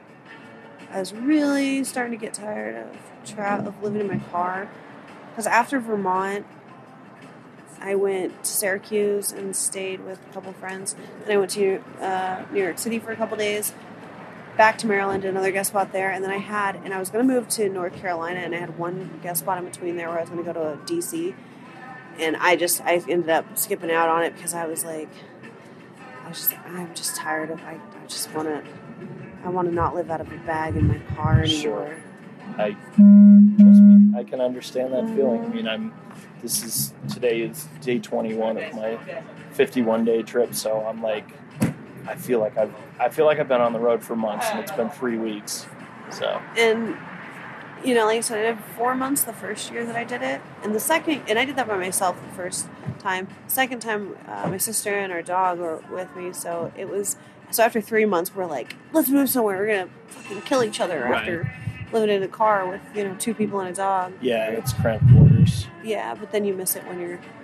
I 0.92 1.01
was 1.01 1.12
really 1.12 1.85
starting 1.85 2.18
to 2.18 2.24
get 2.24 2.35
tired 2.35 2.77
of 2.77 2.96
tra- 3.35 3.62
of 3.66 3.83
living 3.83 4.01
in 4.01 4.07
my 4.09 4.18
car. 4.31 4.68
Because 5.31 5.46
after 5.46 5.79
Vermont, 5.81 6.46
I 7.81 7.94
went 7.94 8.42
to 8.44 8.51
Syracuse 8.51 9.31
and 9.33 9.55
stayed 9.55 10.01
with 10.01 10.18
a 10.29 10.33
couple 10.33 10.53
friends. 10.53 10.96
and 11.24 11.33
I 11.33 11.37
went 11.37 11.51
to 11.53 11.83
uh, 12.01 12.44
New 12.53 12.62
York 12.62 12.79
City 12.79 12.98
for 12.98 13.12
a 13.12 13.16
couple 13.16 13.37
days. 13.37 13.72
Back 14.59 14.77
to 14.79 14.87
Maryland, 14.87 15.25
another 15.25 15.53
guest 15.53 15.71
spot 15.71 15.92
there, 15.92 16.11
and 16.11 16.23
then 16.23 16.33
I 16.33 16.38
had, 16.38 16.75
and 16.85 16.92
I 16.92 16.99
was 16.99 17.11
going 17.11 17.27
to 17.27 17.33
move 17.33 17.49
to 17.51 17.68
North 17.68 17.94
Carolina, 17.94 18.40
and 18.40 18.55
I 18.55 18.59
had 18.59 18.77
one 18.77 19.21
guest 19.23 19.40
spot 19.40 19.57
in 19.59 19.64
between 19.64 19.97
there 19.97 20.09
where 20.09 20.18
I 20.18 20.21
was 20.21 20.31
going 20.31 20.44
to 20.44 20.53
go 20.53 20.77
to 20.77 20.92
DC, 20.92 21.33
and 22.18 22.37
I 22.37 22.57
just 22.57 22.83
I 22.83 22.94
ended 23.09 23.31
up 23.31 23.57
skipping 23.57 23.92
out 23.92 24.09
on 24.09 24.25
it 24.25 24.35
because 24.35 24.55
I 24.55 24.66
was 24.66 24.85
like, 24.85 25.09
I 26.25 26.29
was 26.29 26.38
just 26.38 26.59
I'm 26.66 26.92
just 26.94 27.14
tired 27.14 27.51
of 27.51 27.61
I, 27.62 27.75
I 27.75 28.07
just 28.09 28.35
want 28.35 28.49
to 28.49 28.64
I 29.44 29.49
want 29.49 29.68
to 29.68 29.75
not 29.75 29.94
live 29.94 30.11
out 30.11 30.21
of 30.21 30.33
a 30.33 30.37
bag 30.38 30.77
in 30.77 30.88
my 30.88 30.99
car 31.14 31.40
anymore. 31.40 31.49
Sure. 31.51 31.97
I 32.59 32.73
trust 32.73 33.81
me. 33.81 34.18
I 34.18 34.25
can 34.25 34.40
understand 34.40 34.92
that 34.92 35.07
feeling. 35.14 35.44
I 35.44 35.49
mean, 35.49 35.68
I'm. 35.68 35.94
This 36.42 36.64
is 36.64 36.94
today 37.12 37.42
is 37.42 37.68
day 37.81 37.99
21 37.99 38.59
of 38.59 38.75
my 38.75 38.99
51 39.53 40.05
day 40.05 40.23
trip, 40.23 40.55
so 40.55 40.85
I'm 40.85 41.03
like, 41.03 41.29
I 42.09 42.14
feel 42.16 42.40
like 42.40 42.57
I've 42.57 42.73
I 42.99 43.09
feel 43.11 43.27
like 43.27 43.38
I've 43.38 43.49
been 43.49 43.61
on 43.61 43.73
the 43.73 43.79
road 43.79 44.03
for 44.03 44.16
months, 44.16 44.47
and 44.51 44.59
it's 44.61 44.73
been 44.73 44.90
three 44.90 45.18
weeks. 45.18 45.66
So 46.11 46.40
And 46.57 46.97
you 47.85 47.94
know, 47.94 48.07
like 48.07 48.18
I 48.18 48.21
said, 48.23 48.38
I 48.38 48.42
did 48.55 48.59
four 48.77 48.94
months 48.97 49.23
the 49.25 49.33
first 49.33 49.71
year 49.71 49.85
that 49.85 49.94
I 49.94 50.03
did 50.05 50.23
it, 50.23 50.40
and 50.64 50.75
the 50.75 50.81
second, 50.81 51.23
and 51.29 51.38
I 51.38 51.44
did 51.44 51.55
that 51.57 51.68
by 51.68 51.77
myself 51.77 52.21
the 52.21 52.35
first 52.35 52.66
time. 52.99 53.29
Second 53.47 53.81
time, 53.81 54.16
uh, 54.27 54.49
my 54.49 54.57
sister 54.57 54.92
and 54.99 55.12
our 55.12 55.23
dog 55.23 55.59
were 55.61 55.81
with 55.90 56.14
me, 56.16 56.33
so 56.33 56.73
it 56.77 56.88
was. 56.88 57.16
So 57.51 57.62
after 57.62 57.81
three 57.81 58.05
months, 58.05 58.35
we're 58.35 58.47
like, 58.47 58.75
let's 58.92 59.09
move 59.09 59.29
somewhere. 59.31 59.59
We're 59.59 59.66
gonna 59.68 59.90
fucking 60.09 60.42
kill 60.42 60.62
each 60.64 60.81
other 60.81 61.01
Right. 61.05 61.14
after 61.21 61.51
living 61.92 62.11
in 62.14 62.23
a 62.23 62.29
car 62.29 62.66
with 62.68 62.81
you 62.94 63.05
know 63.05 63.14
two 63.18 63.33
people 63.35 63.61
and 63.61 63.68
a 63.71 63.73
dog. 63.75 64.12
yeah, 64.21 64.49
it's 64.51 64.73
cramped 64.73 65.09
quarters. 65.12 65.66
Yeah, 65.85 66.14
but 66.14 66.33
then 66.33 66.44
you 66.44 66.55
miss 66.55 66.75
it 66.75 66.85
when 66.87 66.99
you're 67.01 67.11
you're 67.11 67.38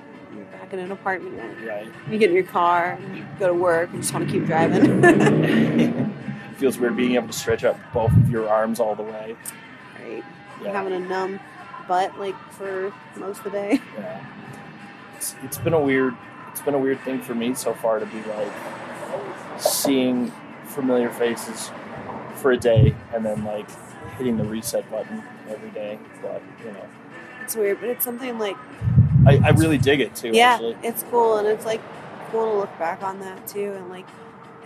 back 0.65 0.73
in 0.73 0.79
an 0.79 0.93
apartment. 0.93 1.37
Right. 1.67 1.89
You 2.11 2.19
get 2.19 2.31
in 2.31 2.35
your 2.35 2.45
car, 2.45 2.99
you 3.15 3.25
go 3.39 3.49
to 3.49 3.55
work, 3.55 3.91
and 3.93 4.01
just 4.01 4.15
want 4.15 4.27
to 4.27 4.33
keep 4.33 4.47
driving. 4.47 6.15
Feels 6.57 6.79
weird 6.79 6.97
being 6.97 7.17
able 7.17 7.27
to 7.27 7.33
stretch 7.33 7.65
out 7.65 7.79
both 7.93 8.13
of 8.13 8.31
your 8.31 8.49
arms 8.49 8.81
all 8.81 8.95
the 8.95 9.03
way. 9.03 9.37
right? 10.01 10.25
Yeah. 10.63 10.73
Having 10.73 10.93
a 10.95 11.01
numb 11.01 11.41
butt 11.87 12.19
like 12.19 12.37
for 12.53 12.93
most 13.17 13.39
of 13.39 13.45
the 13.45 13.51
day. 13.51 13.81
Yeah. 13.99 14.25
It's, 15.17 15.35
it's 15.43 15.59
been 15.59 15.75
a 15.75 15.81
weird 15.81 16.15
it's 16.51 16.63
been 16.63 16.75
a 16.75 16.79
weird 16.79 17.01
thing 17.01 17.21
for 17.21 17.35
me 17.35 17.55
so 17.55 17.75
far 17.75 17.99
to 17.99 18.07
be 18.07 18.23
like 18.23 18.53
seeing 19.59 20.33
familiar 20.65 21.11
faces 21.11 21.71
for 22.37 22.53
a 22.53 22.57
day 22.57 22.95
and 23.13 23.25
then 23.25 23.45
like 23.45 23.67
hitting 24.17 24.37
the 24.39 24.45
reset 24.45 24.89
button 24.91 25.23
every 25.51 25.71
day. 25.71 25.99
But 26.23 26.41
you 26.65 26.73
know, 26.73 26.87
It's 27.43 27.55
weird, 27.57 27.81
but 27.81 27.91
it's 27.91 28.05
something 28.05 28.39
like 28.39 28.57
I, 29.27 29.41
I 29.45 29.51
really 29.51 29.79
dig 29.79 30.01
it 30.01 30.15
too. 30.15 30.31
yeah, 30.33 30.55
Actually. 30.55 30.77
it's 30.83 31.03
cool, 31.05 31.37
and 31.39 31.47
it's 31.49 31.65
like 31.67 31.81
cool 32.31 32.51
to 32.53 32.59
look 32.59 32.79
back 32.79 33.03
on 33.03 33.21
that 33.21 33.47
too, 33.47 33.73
and 33.75 33.89
like 33.89 34.07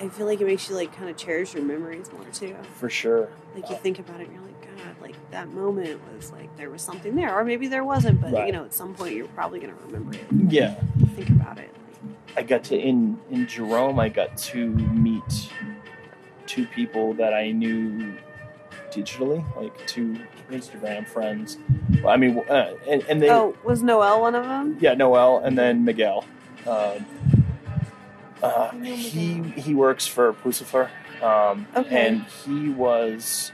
I 0.00 0.08
feel 0.08 0.26
like 0.26 0.40
it 0.40 0.46
makes 0.46 0.68
you 0.68 0.74
like 0.74 0.94
kind 0.94 1.10
of 1.10 1.16
cherish 1.16 1.54
your 1.54 1.62
memories 1.64 2.10
more 2.12 2.24
too. 2.32 2.56
For 2.74 2.88
sure. 2.90 3.28
Like 3.54 3.68
you 3.70 3.76
think 3.76 3.98
about 3.98 4.20
it, 4.20 4.28
and 4.28 4.34
you're 4.34 4.42
like, 4.44 4.60
God, 4.62 4.96
like 5.02 5.14
that 5.30 5.48
moment 5.52 6.00
was 6.14 6.30
like 6.32 6.54
there 6.56 6.70
was 6.70 6.82
something 6.82 7.14
there, 7.16 7.36
or 7.36 7.44
maybe 7.44 7.66
there 7.68 7.84
wasn't, 7.84 8.20
but 8.20 8.32
Right. 8.32 8.46
you 8.46 8.52
know, 8.52 8.64
at 8.64 8.74
some 8.74 8.94
point 8.94 9.14
you're 9.14 9.28
probably 9.28 9.60
gonna 9.60 9.74
remember 9.86 10.12
it. 10.14 10.24
Yeah. 10.48 10.74
Think 11.16 11.30
about 11.30 11.58
it. 11.58 11.70
I 12.36 12.42
got 12.42 12.62
to 12.64 12.78
in 12.78 13.18
in 13.30 13.46
Jerome. 13.46 13.98
I 13.98 14.08
got 14.08 14.36
to 14.38 14.66
meet 14.68 15.50
two 16.46 16.66
people 16.66 17.14
that 17.14 17.34
I 17.34 17.50
knew 17.50 18.14
digitally, 18.90 19.44
like 19.56 19.86
two 19.86 20.16
Instagram 20.50 21.06
friends. 21.06 21.58
I 22.06 22.16
mean, 22.16 22.38
uh, 22.48 22.72
and, 22.88 23.02
and 23.08 23.20
they 23.22 23.30
Oh, 23.30 23.56
was 23.64 23.82
Noel 23.82 24.20
one 24.20 24.34
of 24.34 24.44
them? 24.44 24.76
yeah, 24.80 24.94
Noel, 24.94 25.38
and 25.38 25.56
then 25.58 25.84
Miguel. 25.84 26.24
Um, 26.66 27.04
uh, 28.42 28.70
he 28.72 29.42
he 29.42 29.74
works 29.74 30.06
for 30.06 30.32
Puscifer, 30.32 30.88
Um, 31.22 31.66
Okay. 31.76 32.06
And 32.06 32.22
he 32.44 32.68
was 32.70 33.52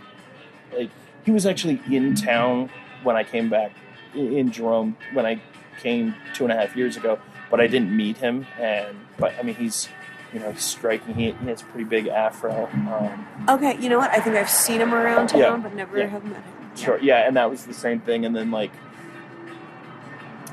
like 0.76 0.90
he 1.24 1.30
was 1.30 1.46
actually 1.46 1.80
in 1.90 2.14
town 2.14 2.68
when 3.02 3.16
I 3.16 3.24
came 3.24 3.48
back 3.48 3.72
in 4.14 4.50
Jerome 4.52 4.96
when 5.14 5.24
I 5.26 5.40
came 5.80 6.14
two 6.35 6.44
and 6.44 6.52
a 6.52 6.57
half 6.57 6.76
years 6.76 6.96
ago, 6.96 7.18
but 7.50 7.61
I 7.61 7.66
didn't 7.66 7.96
meet 7.96 8.18
him. 8.18 8.46
And 8.61 8.96
but 9.16 9.35
I 9.38 9.42
mean 9.42 9.54
he's 9.54 9.88
you 10.35 10.40
know 10.40 10.52
he's 10.52 10.62
striking. 10.64 11.14
He, 11.14 11.30
he 11.33 11.46
has 11.48 11.62
pretty 11.62 11.85
big 11.85 12.09
afro. 12.09 12.66
Um, 12.66 13.26
Okay, 13.48 13.78
you 13.80 13.88
know 13.88 13.98
what? 13.98 14.11
I 14.11 14.18
think 14.20 14.37
I've 14.37 14.50
seen 14.50 14.80
him 14.83 14.92
around 14.92 15.28
town, 15.28 15.40
Yeah. 15.40 15.57
but 15.57 15.74
never 15.74 15.96
Yeah. 15.98 16.07
have 16.09 16.24
met 16.24 16.37
him. 16.42 16.63
Sure. 16.76 16.98
Yeah, 17.00 17.26
and 17.26 17.37
that 17.37 17.50
was 17.50 17.64
the 17.64 17.74
same 17.74 18.00
thing. 18.00 18.24
And 18.24 18.34
then 18.34 18.50
like 18.50 18.72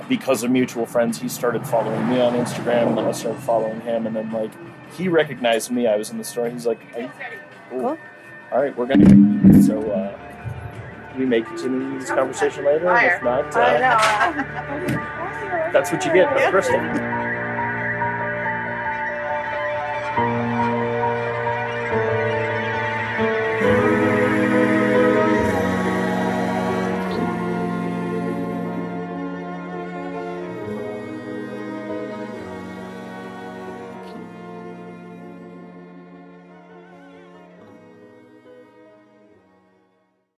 because 0.08 0.44
of 0.44 0.52
mutual 0.52 0.86
friends, 0.86 1.20
he 1.20 1.30
started 1.30 1.66
following 1.66 2.10
me 2.10 2.20
on 2.20 2.34
Instagram, 2.34 2.90
and 2.90 2.98
then 2.98 3.06
I 3.06 3.12
started 3.12 3.42
following 3.42 3.80
him, 3.82 4.06
and 4.08 4.16
then 4.16 4.32
like 4.32 4.52
he 4.94 5.08
recognized 5.08 5.72
me. 5.72 5.88
I 5.88 5.96
was 5.96 6.10
in 6.10 6.18
the 6.18 6.24
store. 6.24 6.50
He's 6.50 6.66
like, 6.66 6.82
"Hey, 6.94 7.10
cool. 7.70 7.80
Cool. 7.80 7.98
all 8.52 8.62
right, 8.62 8.76
we're 8.78 8.88
gonna." 8.88 9.64
So 9.64 9.80
uh, 9.92 10.18
we 11.18 11.26
may 11.26 11.42
continue 11.42 11.98
this 12.00 12.10
conversation 12.10 12.66
later, 12.66 12.90
and 12.90 13.06
if 13.08 13.24
not, 13.24 13.46
uh, 13.56 13.80
that's 15.72 15.92
what 15.92 16.06
you 16.06 16.14
get 16.14 16.34
with 16.34 16.44
Krystal. 16.44 17.21